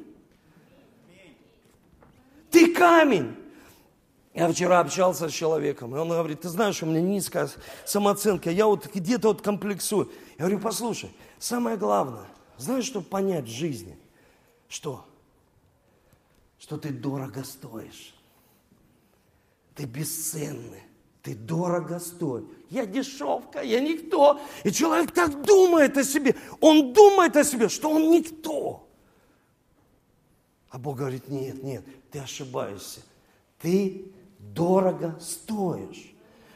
[2.49, 3.35] Ты камень.
[4.33, 7.49] Я вчера общался с человеком, и он говорит, ты знаешь, у меня низкая
[7.85, 10.09] самооценка, я вот где-то вот комплексую.
[10.37, 13.97] Я говорю, послушай, самое главное, знаешь, что понять в жизни?
[14.69, 15.05] Что?
[16.57, 18.15] Что ты дорого стоишь.
[19.75, 20.83] Ты бесценный.
[21.23, 22.43] Ты дорого стоишь.
[22.69, 24.41] Я дешевка, я никто.
[24.65, 26.35] И человек так думает о себе.
[26.59, 28.85] Он думает о себе, что он никто.
[30.69, 32.99] А Бог говорит, нет, нет, ты ошибаешься.
[33.59, 36.13] Ты дорого стоишь.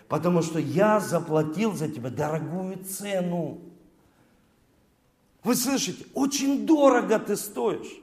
[0.09, 3.61] Потому что я заплатил за тебя дорогую цену.
[5.43, 8.01] Вы слышите, очень дорого ты стоишь.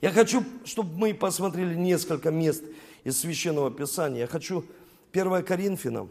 [0.00, 2.62] Я хочу, чтобы мы посмотрели несколько мест
[3.04, 4.20] из Священного Писания.
[4.20, 4.64] Я хочу
[5.12, 6.10] 1 Коринфянам.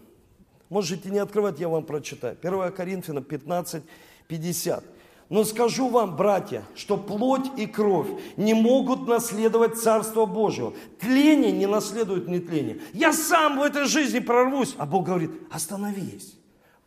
[0.69, 2.37] Можете не открывать, я вам прочитаю.
[2.41, 3.83] 1 Коринфянам 15,
[4.27, 4.83] 50.
[5.29, 10.73] Но скажу вам, братья, что плоть и кровь не могут наследовать Царство Божьего.
[10.99, 12.79] Тление не наследует нетление.
[12.93, 14.73] Я сам в этой жизни прорвусь.
[14.79, 16.35] А Бог говорит, остановись.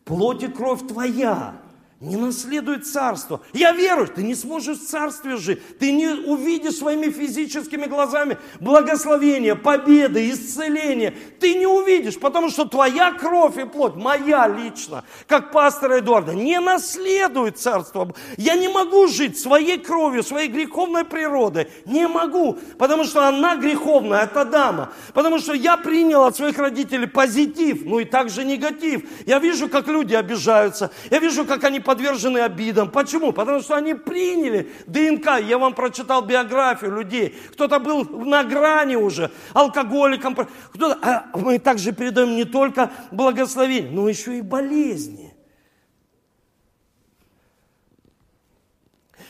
[0.03, 1.55] Плоть и кровь твоя
[2.03, 3.41] не наследует царство.
[3.53, 5.77] Я верую, ты не сможешь в царстве жить.
[5.79, 11.13] Ты не увидишь своими физическими глазами благословения, победы, исцеления.
[11.39, 16.59] Ты не увидишь, потому что твоя кровь и плоть, моя лично, как пастора Эдуарда, не
[16.59, 18.13] наследует царство.
[18.35, 21.69] Я не могу жить своей кровью, своей греховной природой.
[21.85, 24.91] Не могу, потому что она греховная, это дама.
[25.13, 29.03] Потому что я принял от своих родителей позитив, ну и также негатив.
[29.25, 30.91] Я вижу, как люди обижаются.
[31.09, 32.89] Я вижу, как они подвержены обидам.
[32.89, 33.31] Почему?
[33.31, 35.39] Потому что они приняли ДНК.
[35.43, 37.37] Я вам прочитал биографию людей.
[37.51, 40.35] Кто-то был на грани уже, алкоголиком.
[40.73, 40.97] Кто-то...
[41.03, 45.35] А мы также передаем не только благословение, но еще и болезни.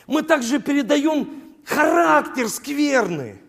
[0.07, 3.41] Мы также передаем характер скверный,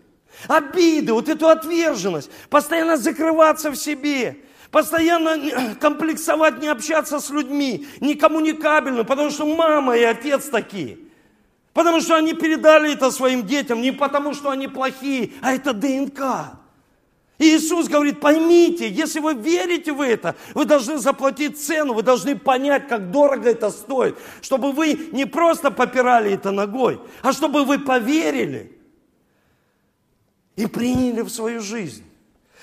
[0.49, 8.15] обиды, вот эту отверженность, постоянно закрываться в себе постоянно комплексовать, не общаться с людьми, не
[8.15, 10.97] коммуникабельно, потому что мама и отец такие.
[11.73, 16.57] Потому что они передали это своим детям, не потому что они плохие, а это ДНК.
[17.37, 22.37] И Иисус говорит, поймите, если вы верите в это, вы должны заплатить цену, вы должны
[22.37, 27.79] понять, как дорого это стоит, чтобы вы не просто попирали это ногой, а чтобы вы
[27.79, 28.79] поверили
[30.55, 32.05] и приняли в свою жизнь.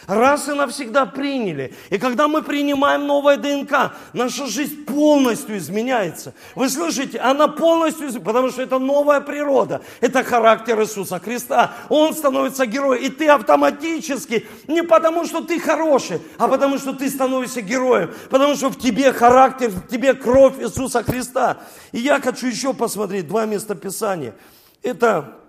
[0.07, 1.75] Раз и навсегда приняли.
[1.91, 6.35] И когда мы принимаем новое ДНК, наша жизнь полностью изменяется.
[6.57, 7.19] Вы слышите?
[7.19, 9.83] Она полностью изменяется, потому что это новая природа.
[10.01, 11.73] Это характер Иисуса Христа.
[11.89, 13.01] Он становится героем.
[13.01, 18.13] И ты автоматически, не потому что ты хороший, а потому что ты становишься героем.
[18.29, 21.59] Потому что в тебе характер, в тебе кровь Иисуса Христа.
[21.93, 24.35] И я хочу еще посмотреть два места Писания.
[24.83, 25.42] Это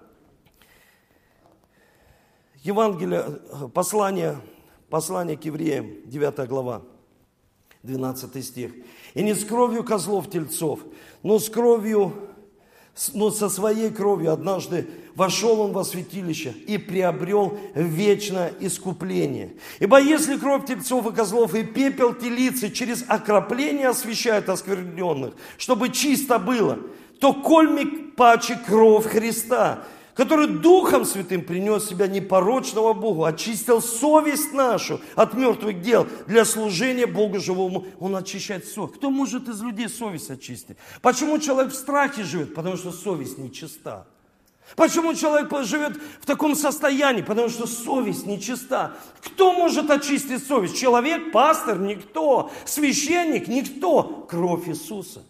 [2.63, 3.41] Евангелие,
[3.73, 4.37] послание,
[4.89, 6.81] послание к евреям, 9 глава,
[7.83, 8.71] 12 стих.
[9.13, 10.79] «И не с кровью козлов тельцов,
[11.23, 12.13] но с кровью,
[13.13, 19.57] но со своей кровью однажды вошел он во святилище и приобрел вечное искупление.
[19.79, 26.39] Ибо если кровь тельцов и козлов и пепел телицы через окропление освещают оскверненных, чтобы чисто
[26.39, 26.79] было,
[27.19, 35.01] то кольмик паче кровь Христа, который Духом Святым принес себя непорочного Богу, очистил совесть нашу
[35.15, 37.85] от мертвых дел для служения Богу живому.
[37.99, 38.97] Он очищает совесть.
[38.97, 40.77] Кто может из людей совесть очистить?
[41.01, 42.53] Почему человек в страхе живет?
[42.53, 44.05] Потому что совесть нечиста.
[44.75, 47.21] Почему человек живет в таком состоянии?
[47.21, 48.93] Потому что совесть нечиста.
[49.21, 50.77] Кто может очистить совесть?
[50.77, 51.79] Человек, пастор?
[51.79, 52.51] Никто.
[52.65, 53.47] Священник?
[53.47, 54.25] Никто.
[54.29, 55.23] Кровь Иисуса.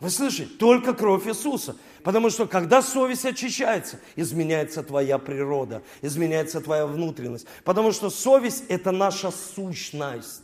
[0.00, 0.46] Вы слышите?
[0.46, 1.76] Только кровь Иисуса.
[2.04, 7.46] Потому что когда совесть очищается, изменяется твоя природа, изменяется твоя внутренность.
[7.64, 10.42] Потому что совесть– это наша сущность.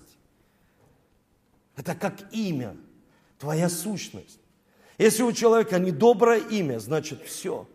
[1.77, 2.79] Это как имя,
[3.39, 4.41] твоя сущность.
[4.97, 7.69] Если у человека недоброе имя, значит все.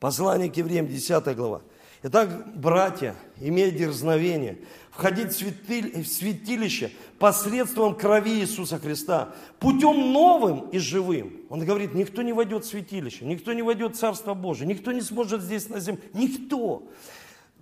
[0.00, 1.62] Послание к евреям, 10 глава.
[2.02, 4.58] Итак, братья, имея дерзновение,
[4.94, 11.40] входить в святилище посредством крови Иисуса Христа, путем новым и живым.
[11.48, 15.00] Он говорит, никто не войдет в святилище, никто не войдет в Царство Божие, никто не
[15.00, 16.84] сможет здесь на земле, никто.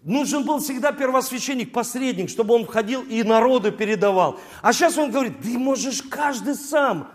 [0.02, 4.38] Нужен был всегда первосвященник, посредник, чтобы он входил и народу передавал.
[4.60, 7.08] А сейчас он говорит, ты можешь каждый сам.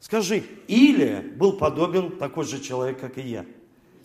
[0.00, 3.44] Скажи, Илия был подобен такой же человек, как и я.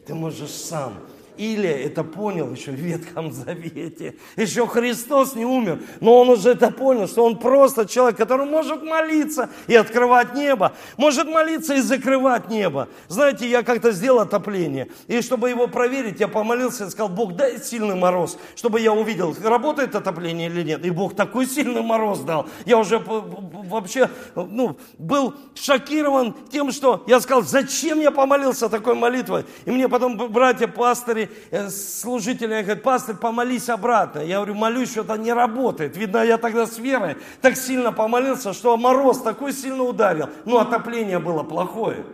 [0.06, 1.00] Ты можешь сам.
[1.38, 4.16] Или это понял еще в Ветхом Завете.
[4.36, 8.82] Еще Христос не умер, но он уже это понял, что он просто человек, который может
[8.84, 12.88] молиться и открывать небо, может молиться и закрывать небо.
[13.08, 17.60] Знаете, я как-то сделал отопление, и чтобы его проверить, я помолился и сказал, Бог, дай
[17.60, 20.86] сильный мороз, чтобы я увидел, работает отопление или нет.
[20.86, 22.48] И Бог такой сильный мороз дал.
[22.66, 29.46] Я уже вообще ну, был шокирован тем, что я сказал, зачем я помолился такой молитвой.
[29.66, 34.20] И мне потом братья-пасторы Э, служители говорят, пастор, помолись обратно.
[34.20, 35.96] Я говорю, молюсь, что-то не работает.
[35.98, 40.30] Видно, я тогда с верой так сильно помолился, что мороз такой сильно ударил.
[40.46, 42.06] Ну, отопление было плохое.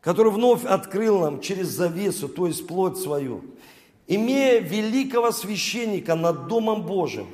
[0.00, 3.44] Который вновь открыл нам через завесу, то есть плоть свою,
[4.08, 7.28] имея великого священника над Домом Божьим,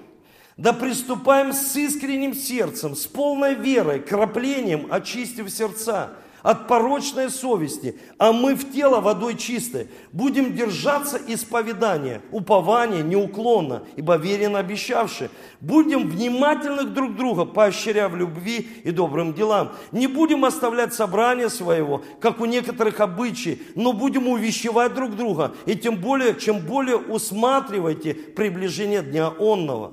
[0.59, 6.11] да приступаем с искренним сердцем, с полной верой, краплением очистив сердца–
[6.49, 9.88] от порочной совести, а мы в тело водой чистой.
[10.12, 15.28] Будем держаться исповедания, упования неуклонно, ибо верен обещавший.
[15.61, 19.72] Будем внимательны друг друга, поощряя в любви и добрым делам.
[19.92, 25.74] Не будем оставлять собрание своего, как у некоторых обычаев, но будем увещевать друг друга, и
[25.74, 29.92] тем более, чем более усматривайте приближение дня онного.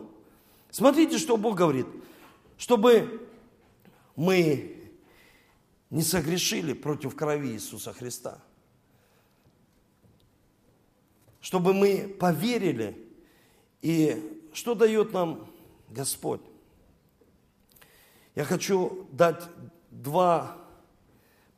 [0.72, 1.88] Смотрите, что Бог говорит.
[2.58, 3.28] Чтобы
[4.16, 4.75] мы
[5.90, 8.40] не согрешили против крови Иисуса Христа.
[11.42, 12.98] Чтобы мы поверили.
[13.82, 15.48] И что дает нам
[15.90, 16.42] Господь?
[18.34, 19.44] Я хочу дать
[19.92, 20.58] два,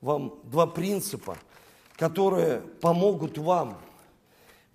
[0.01, 1.37] вам два принципа,
[1.95, 3.79] которые помогут вам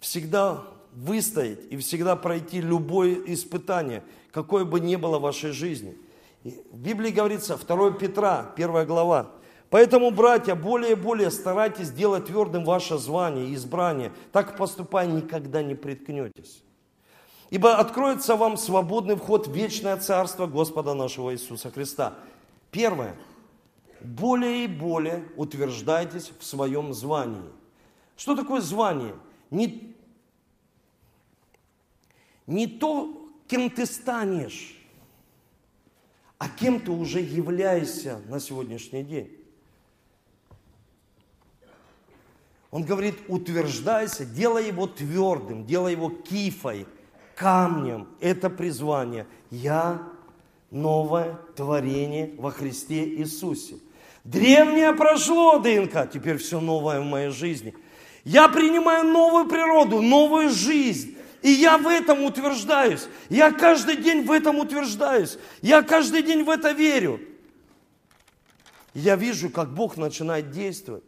[0.00, 5.96] всегда выстоять и всегда пройти любое испытание, какое бы ни было в вашей жизни.
[6.42, 9.30] В Библии говорится, 2 Петра, 1 глава,
[9.72, 14.12] Поэтому, братья, более и более старайтесь делать твердым ваше звание избрание.
[14.30, 16.62] Так поступая, никогда не приткнетесь.
[17.48, 22.12] Ибо откроется вам свободный вход в вечное Царство Господа нашего Иисуса Христа.
[22.70, 23.16] Первое.
[24.02, 27.50] Более и более утверждайтесь в своем звании.
[28.14, 29.14] Что такое звание?
[29.50, 29.96] Не,
[32.46, 34.78] не то, кем ты станешь,
[36.36, 39.38] а кем ты уже являешься на сегодняшний день.
[42.72, 46.86] Он говорит, утверждайся, делай его твердым, делай его кифой,
[47.36, 48.08] камнем.
[48.18, 49.26] Это призвание.
[49.50, 50.02] Я
[50.70, 53.76] новое творение во Христе Иисусе.
[54.24, 57.74] Древнее прошло, ДНК, теперь все новое в моей жизни.
[58.24, 61.18] Я принимаю новую природу, новую жизнь.
[61.42, 63.06] И я в этом утверждаюсь.
[63.28, 65.36] Я каждый день в этом утверждаюсь.
[65.60, 67.20] Я каждый день в это верю.
[68.94, 71.04] Я вижу, как Бог начинает действовать.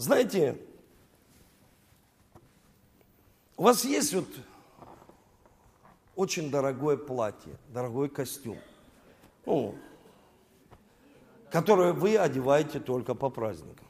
[0.00, 0.56] Знаете,
[3.58, 4.24] у вас есть вот
[6.16, 8.56] очень дорогое платье, дорогой костюм,
[9.44, 9.74] ну,
[11.50, 13.86] которое вы одеваете только по праздникам.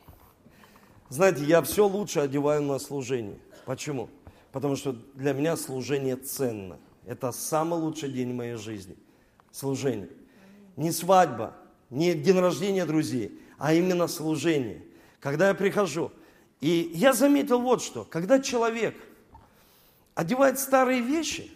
[1.11, 3.39] Знаете, я все лучше одеваю на служение.
[3.65, 4.11] Почему?
[4.51, 6.81] Потому что для меня служение ценно.
[7.07, 8.97] Это самый лучший день моей жизни.
[9.53, 10.11] Служение.
[10.77, 11.55] Не свадьба,
[11.89, 14.89] не день рождения друзей, а именно служение
[15.21, 16.11] когда я прихожу.
[16.61, 18.97] И я заметил вот что, когда человек
[20.14, 21.51] одевает старые вещи,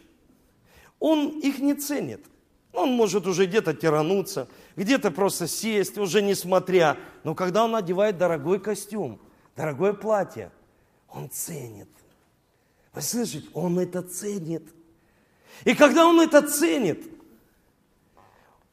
[0.98, 2.24] он их не ценит.
[2.72, 6.96] Он может уже где-то тирануться, где-то просто сесть, уже не смотря.
[7.22, 9.20] Но когда он одевает дорогой костюм,
[9.54, 10.50] дорогое платье,
[11.08, 11.88] он ценит.
[12.92, 13.48] Вы слышите?
[13.52, 14.64] Он это ценит.
[15.64, 17.04] И когда он это ценит,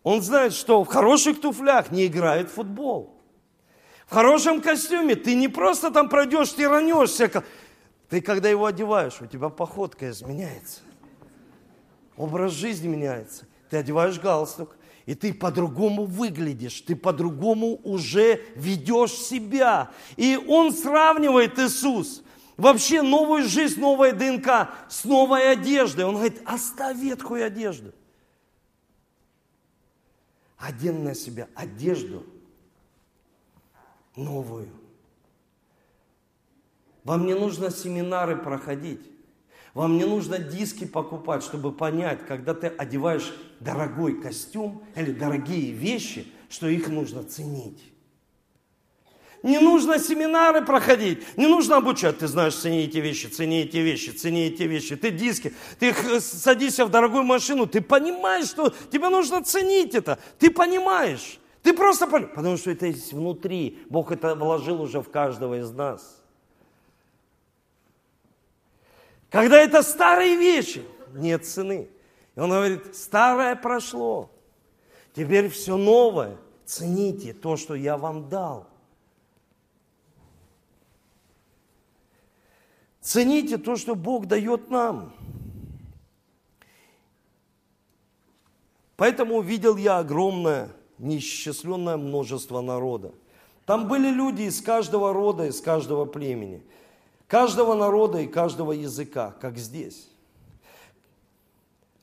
[0.03, 3.20] он знает, что в хороших туфлях не играет футбол
[4.11, 7.45] в хорошем костюме, ты не просто там пройдешь, ты ранешься.
[8.09, 10.81] Ты когда его одеваешь, у тебя походка изменяется.
[12.17, 13.45] Образ жизни меняется.
[13.69, 19.91] Ты одеваешь галстук, и ты по-другому выглядишь, ты по-другому уже ведешь себя.
[20.17, 22.21] И он сравнивает Иисус,
[22.57, 26.03] вообще новую жизнь, новая ДНК с новой одеждой.
[26.03, 27.93] Он говорит, оставь ветхую одежду.
[30.57, 32.25] Одень на себя одежду–
[34.15, 34.69] новую.
[37.03, 39.01] Вам не нужно семинары проходить.
[39.73, 46.27] Вам не нужно диски покупать, чтобы понять, когда ты одеваешь дорогой костюм или дорогие вещи,
[46.49, 47.81] что их нужно ценить.
[49.43, 52.19] Не нужно семинары проходить, не нужно обучать.
[52.19, 54.95] Ты знаешь, цени эти вещи, цени эти вещи, цени эти вещи.
[54.95, 60.19] Ты диски, ты садишься в дорогую машину, ты понимаешь, что тебе нужно ценить это.
[60.37, 61.39] Ты понимаешь.
[61.61, 63.83] Ты просто понимаешь, потому что это есть внутри.
[63.89, 66.23] Бог это вложил уже в каждого из нас.
[69.29, 70.83] Когда это старые вещи,
[71.13, 71.87] нет цены.
[72.35, 74.31] И он говорит, старое прошло,
[75.13, 76.37] теперь все новое.
[76.65, 78.67] Цените то, что я вам дал.
[83.01, 85.13] Цените то, что Бог дает нам.
[88.95, 90.69] Поэтому увидел я огромное
[91.01, 93.11] неисчисленное множество народа.
[93.65, 96.61] Там были люди из каждого рода, из каждого племени,
[97.27, 100.09] каждого народа и каждого языка, как здесь.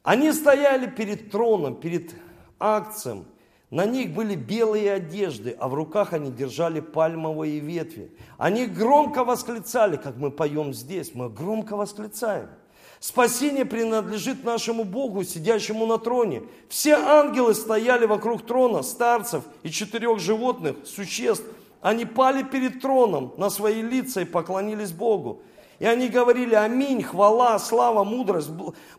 [0.02, 2.14] Они стояли перед троном, перед
[2.58, 3.26] акцием.
[3.70, 8.10] На них были белые одежды, а в руках они держали пальмовые ветви.
[8.38, 12.48] Они громко восклицали, как мы поем здесь, мы громко восклицаем.
[13.00, 16.42] Спасение принадлежит нашему Богу, сидящему на троне.
[16.68, 21.44] Все ангелы стояли вокруг трона, старцев и четырех животных, существ.
[21.80, 25.42] Они пали перед троном на свои лица и поклонились Богу.
[25.78, 28.50] И они говорили, аминь, хвала, слава, мудрость,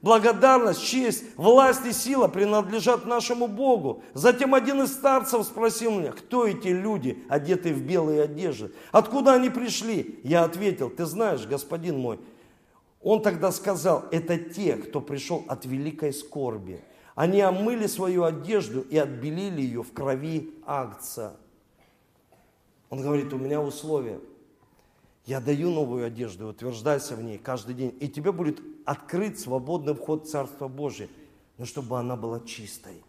[0.01, 4.01] благодарность, честь, власть и сила принадлежат нашему Богу.
[4.13, 8.71] Затем один из старцев спросил меня, кто эти люди, одетые в белые одежды?
[8.93, 10.21] Откуда они пришли?
[10.23, 12.17] Я ответил, ты знаешь, господин мой.
[13.01, 16.81] Он тогда сказал, это те, кто пришел от великой скорби.
[17.15, 21.33] Они омыли свою одежду и отбелили ее в крови акция.
[22.89, 24.19] Он говорит, у меня условия–
[25.29, 27.95] я даю новую одежду, утверждайся в ней каждый день.
[27.99, 31.07] И тебе будет открыт свободный вход в Царство Божие,
[31.59, 33.03] но чтобы она была чистой.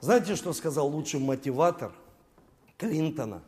[0.00, 1.92] Знаете, что сказал лучший мотиватор
[2.78, 3.44] Клинтона,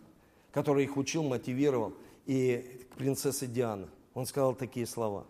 [0.53, 1.93] который их учил, мотивировал,
[2.25, 3.89] и принцессы Дианы?
[4.19, 5.27] Он сказал такие слова.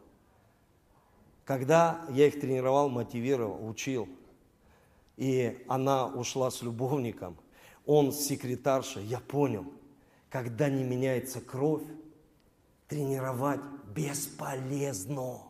[1.45, 4.09] Когда я их тренировал, мотивировал, учил,
[5.19, 7.37] и она ушла с любовником,
[7.85, 9.67] он с секретаршей, я понял–
[10.31, 11.83] когда не меняется кровь,
[12.87, 13.61] тренировать
[13.95, 15.43] бесполезно.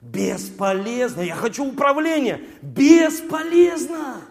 [0.00, 1.20] Бесполезно.
[1.20, 2.40] Я хочу управления.
[2.62, 4.22] Бесполезно.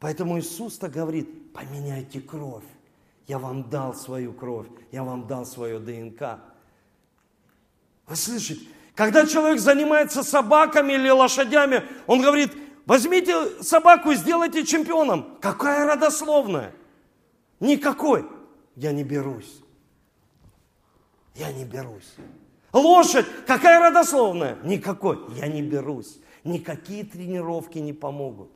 [0.00, 2.64] Поэтому Иисус-то говорит, поменяйте кровь.
[3.28, 6.40] Я вам дал свою кровь, я вам дал свое ДНК.
[8.06, 8.66] Вы слышите?
[8.94, 12.50] Когда человек занимается собаками или лошадями, он говорит,
[12.86, 15.36] возьмите собаку и сделайте чемпионом.
[15.42, 16.74] Какая родословная?
[17.60, 18.26] Никакой.
[18.74, 19.60] Я не берусь.
[21.34, 22.14] Я не берусь.
[22.72, 24.56] Лошадь, какая родословная?
[24.64, 25.18] Никакой.
[25.34, 26.18] Я не берусь.
[26.44, 28.50] Никакие тренировки не помогут.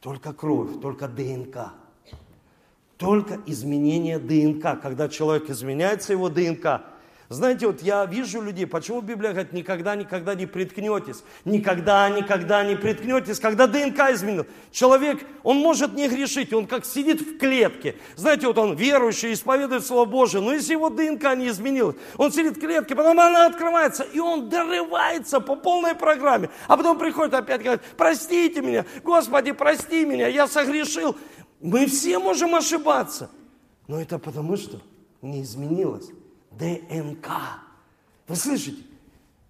[0.00, 1.74] Только кровь, только ДНК.
[3.02, 4.80] Только изменение ДНК.
[4.80, 6.82] Когда человек изменяется, его ДНК,
[7.32, 12.76] знаете, вот я вижу людей, почему Библия говорит, никогда, никогда не приткнетесь, никогда, никогда не
[12.76, 14.46] приткнетесь, когда ДНК изменил.
[14.70, 17.96] Человек, он может не грешить, он как сидит в клетке.
[18.16, 22.58] Знаете, вот он верующий, исповедует Слово Божие, но если его ДНК не изменилось, он сидит
[22.58, 26.50] в клетке, потом она открывается, и он дорывается по полной программе.
[26.68, 31.16] А потом приходит опять, говорит, простите меня, Господи, прости меня, я согрешил.
[31.62, 33.30] Мы все можем ошибаться,
[33.86, 34.82] но это потому, что
[35.22, 36.10] не изменилось.
[36.50, 37.28] ДНК.
[38.26, 38.82] Вы слышите?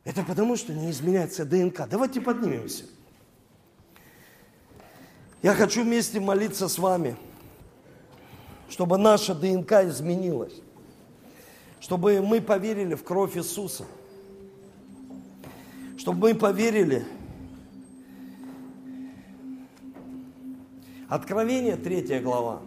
[0.04, 1.88] Это потому, что не изменяется ДНК.
[1.88, 2.84] Давайте поднимемся.
[5.42, 7.16] Я хочу вместе молиться с вами,
[8.68, 10.54] чтобы наша ДНК изменилась,
[11.80, 13.86] чтобы мы поверили в кровь Иисуса,
[15.96, 17.06] чтобы мы поверили.
[21.12, 22.62] Откровение, третья глава.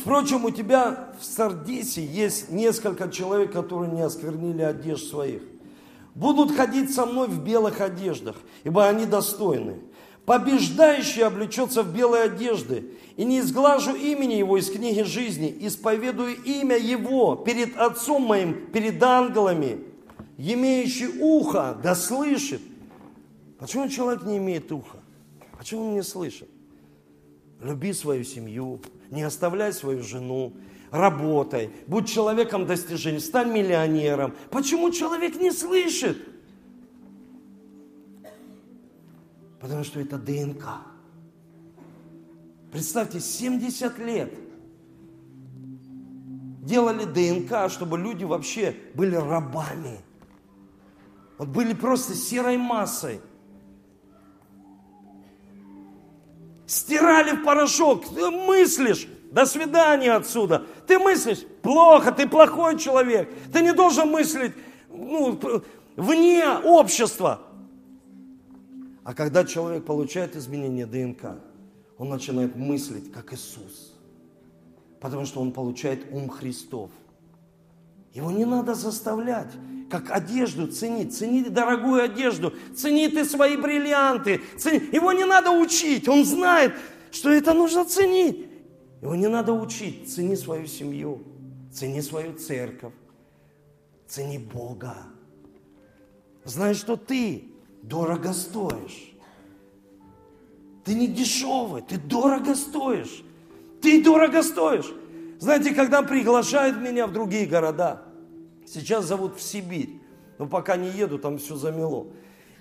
[0.00, 5.42] Впрочем, у тебя в Сардисе есть несколько человек, которые не осквернили одежд своих.
[6.16, 8.34] Будут ходить со мной в белых одеждах,
[8.64, 9.76] ибо они достойны.
[10.26, 16.76] Побеждающий облечется в белые одежды, и не изглажу имени его из книги жизни, исповедую имя
[16.76, 19.84] его перед Отцом моим, перед ангелами,
[20.36, 22.60] имеющий ухо, да слышит.
[23.60, 24.96] Почему человек не имеет уха?
[25.56, 26.48] Почему он не слышит?
[27.60, 28.80] Люби свою семью,
[29.10, 30.52] не оставляй свою жену,
[30.90, 34.34] работай, будь человеком достижений, стань миллионером.
[34.50, 36.18] Почему человек не слышит?
[39.60, 40.64] Потому что это ДНК.
[42.70, 44.32] Представьте, 70 лет
[46.62, 50.00] делали ДНК, чтобы люди вообще были рабами.
[51.38, 53.20] Вот были просто серой массой.
[56.68, 58.04] Стирали в порошок.
[58.04, 60.66] Ты мыслишь, до свидания отсюда.
[60.86, 63.28] Ты мыслишь, плохо, ты плохой человек.
[63.52, 64.52] Ты не должен мыслить
[64.88, 65.40] ну,
[65.96, 67.40] вне общества.
[69.02, 71.40] А когда человек получает изменение ДНК,
[71.96, 73.94] он начинает мыслить, как Иисус.
[75.00, 76.90] Потому что он получает ум Христов.
[78.12, 79.52] Его не надо заставлять
[79.88, 81.16] как одежду ценить.
[81.16, 84.40] Цени дорогую одежду, цени ты свои бриллианты.
[84.56, 84.82] Цени.
[84.92, 86.74] Его не надо учить, он знает,
[87.10, 88.46] что это нужно ценить.
[89.00, 91.22] Его не надо учить, цени свою семью,
[91.72, 92.92] цени свою церковь,
[94.06, 94.96] цени Бога.
[96.44, 97.44] Знай, что ты
[97.82, 99.12] дорого стоишь.
[100.84, 103.22] Ты не дешевый, ты дорого стоишь.
[103.82, 104.92] Ты дорого стоишь.
[105.38, 108.02] Знаете, когда приглашают меня в другие города–
[108.72, 110.00] Сейчас зовут в Сибирь.
[110.38, 112.08] Но пока не еду, там все замело.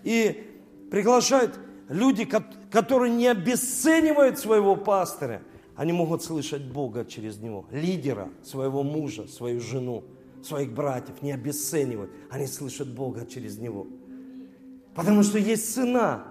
[0.03, 0.57] И
[0.89, 2.25] приглашают люди,
[2.71, 5.41] которые не обесценивают своего пастыря,
[5.75, 7.65] они могут слышать Бога через него.
[7.71, 10.03] Лидера, своего мужа, свою жену,
[10.43, 12.09] своих братьев не обесценивают.
[12.31, 13.85] Они слышат Бога через него.
[14.95, 16.25] Потому что есть цена.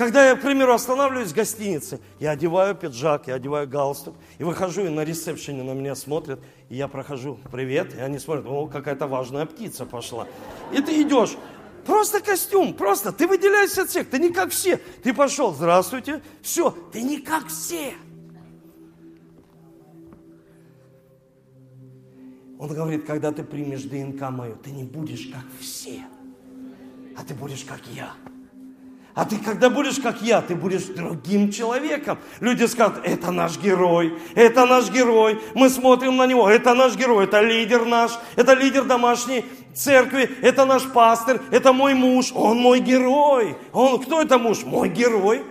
[0.00, 4.86] Когда я, к примеру, останавливаюсь в гостинице, я одеваю пиджак, я одеваю галстук, и выхожу,
[4.86, 6.40] и на ресепшене на меня смотрят,
[6.70, 10.26] и я прохожу, привет, и они смотрят, о, какая-то важная птица пошла.
[10.72, 11.36] И ты идешь,
[11.84, 13.12] Просто костюм, просто.
[13.12, 14.78] Ты выделяешься от всех, ты не как все.
[15.02, 17.92] Ты пошел, здравствуйте, все, ты не как все.
[22.58, 26.06] Он говорит, когда ты примешь ДНК мою, ты не будешь как все,
[27.18, 28.14] а ты будешь как я.
[29.14, 32.18] А ты, когда будешь как я, ты будешь другим человеком.
[32.38, 35.40] Люди скажут, это наш герой, это наш герой.
[35.54, 39.44] Мы смотрим на него, это наш герой, это лидер наш, это лидер домашней
[39.74, 43.56] церкви, это наш пастор, это мой муж, он мой герой.
[43.72, 44.64] Он, кто это муж?
[44.64, 45.42] Мой герой.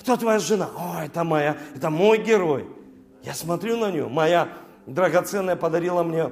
[0.00, 0.68] Кто твоя жена?
[0.76, 2.66] О, это моя, это мой герой.
[3.22, 4.48] Я смотрю на нее, моя
[4.86, 6.30] драгоценная подарила мне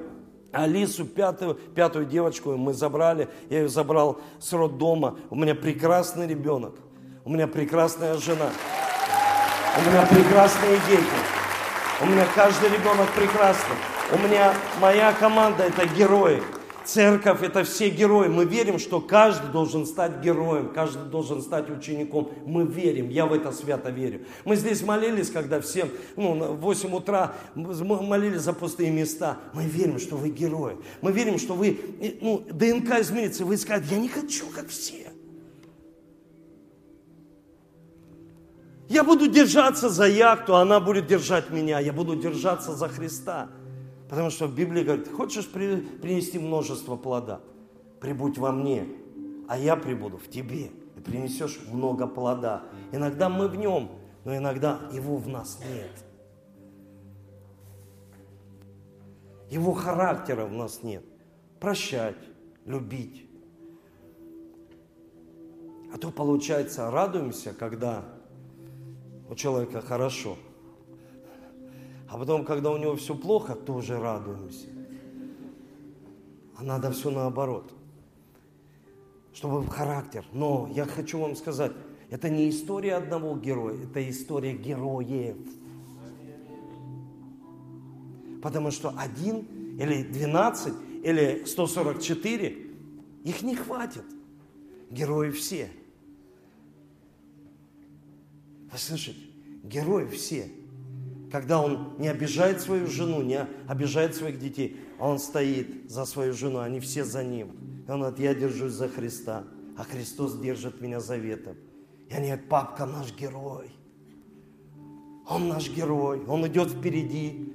[0.57, 5.19] Алису, пятую, пятую девочку, мы забрали, я ее забрал с роддома.
[5.29, 6.75] У меня прекрасный ребенок,
[7.27, 8.49] у меня прекрасная жена,
[9.77, 11.05] у меня прекрасные дети,
[12.01, 13.77] у меня каждый ребенок прекрасный.
[14.13, 16.43] У меня моя команда это герои.
[16.87, 18.29] Церковь– это все герои.
[18.29, 22.31] Мы верим, что каждый должен стать героем, каждый должен стать учеником.
[22.47, 24.21] Мы верим, я в это свято верю.
[24.45, 29.39] Мы здесь молились, когда всем, ну, в 8 утра молились за пустые места.
[29.53, 30.77] Мы верим, что вы герои.
[31.03, 31.77] Мы верим, что вы,
[32.21, 35.09] ну, ДНК изменится, вы скажете, я не хочу, как все.
[38.89, 41.81] Я буду держаться за яхту, она будет держать меня.
[41.81, 43.49] Я буду держаться за Христа.
[44.09, 47.41] Потому что в Библии говорит, хочешь принести множество плода,
[48.01, 48.87] прибудь во мне,
[49.49, 50.71] а я прибуду в тебе.
[50.97, 52.63] И принесешь много плода.
[52.91, 53.91] Иногда мы в нем,
[54.25, 55.91] но иногда его в нас нет.
[59.51, 61.05] Его характера в нас нет.
[61.61, 62.17] Прощать,
[62.65, 63.29] любить.
[65.93, 68.05] А то получается, радуемся, когда
[69.29, 70.37] у человека хорошо–
[72.09, 74.69] а потом, когда у него все плохо, тоже радуемся.
[76.57, 77.73] А надо все наоборот.
[79.35, 80.25] Чтобы характер.
[80.33, 81.73] Но я хочу вам сказать,
[82.11, 85.37] это не история одного героя, это история героев.
[88.43, 89.41] Потому что один
[89.79, 92.67] или двенадцать или 144,
[93.25, 94.05] их не хватит.
[94.91, 95.69] Герои все.
[98.71, 99.21] Вы слышите?
[99.65, 100.49] Герои все
[101.31, 106.33] когда он не обижает свою жену, не обижает своих детей, а он стоит за свою
[106.33, 107.51] жену, они все за ним.
[107.87, 109.45] И он говорит, я держусь за Христа,
[109.77, 111.57] а Христос держит меня заветом.
[112.09, 113.71] И они говорят, папка наш герой.
[115.29, 117.53] Он наш герой, он идет впереди,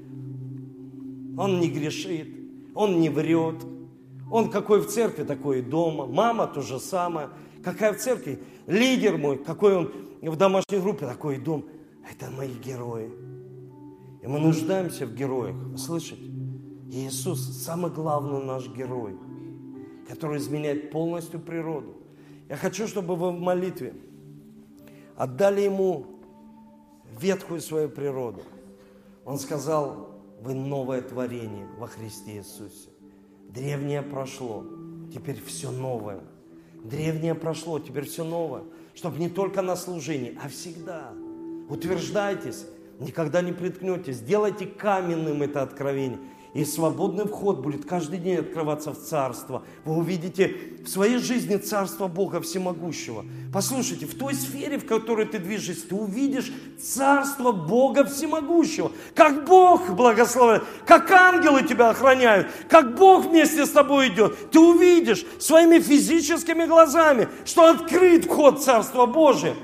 [1.38, 2.28] он не грешит,
[2.76, 3.56] он не врет.
[4.30, 6.06] Он какой в церкви, такой и дома.
[6.06, 7.30] Мама то же самое.
[7.64, 8.40] Какая в церкви?
[8.66, 9.92] Лидер мой, какой он
[10.22, 11.66] в домашней группе, такой и дом.
[12.10, 13.12] Это мои герои.
[14.22, 15.56] И мы нуждаемся в героях.
[15.78, 16.32] Слышите?
[16.92, 19.16] Иисус самый главный наш герой,
[20.08, 21.96] который изменяет полностью природу.
[22.50, 23.94] Я хочу, чтобы вы в молитве
[25.16, 26.06] отдали Ему
[27.20, 28.42] ветхую свою природу.
[29.26, 32.90] Он сказал, вы новое творение во Христе Иисусе.
[33.48, 34.66] Древнее прошло,
[35.14, 36.22] теперь все новое.
[36.84, 38.64] Древнее прошло, теперь все новое.
[38.96, 41.14] Чтобы не только на служении, а всегда.
[41.70, 42.66] Утверждайтесь,
[43.02, 44.18] никогда не приткнетесь.
[44.18, 46.20] Сделайте каменным это откровение.
[46.54, 49.64] И свободный вход будет каждый день открываться в Царство.
[49.86, 53.24] Вы увидите в своей жизни Царство Бога Всемогущего.
[53.54, 58.92] Послушайте, в той сфере, в которой ты движешься, ты увидишь Царство Бога Всемогущего.
[59.16, 64.52] Как Бог благословляет, как ангелы тебя охраняют, как Бог вместе с тобой идет.
[64.52, 69.56] Ты увидишь своими физическими глазами, что открыт вход в Царство Божие,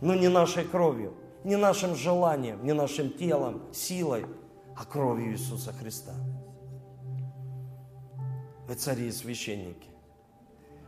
[0.00, 4.26] но не нашей кровью не нашим желанием, не нашим телом, силой,
[4.76, 6.14] а кровью Иисуса Христа.
[8.66, 9.88] Вы цари и священники.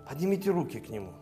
[0.09, 1.13] Поднимите руки к Нему.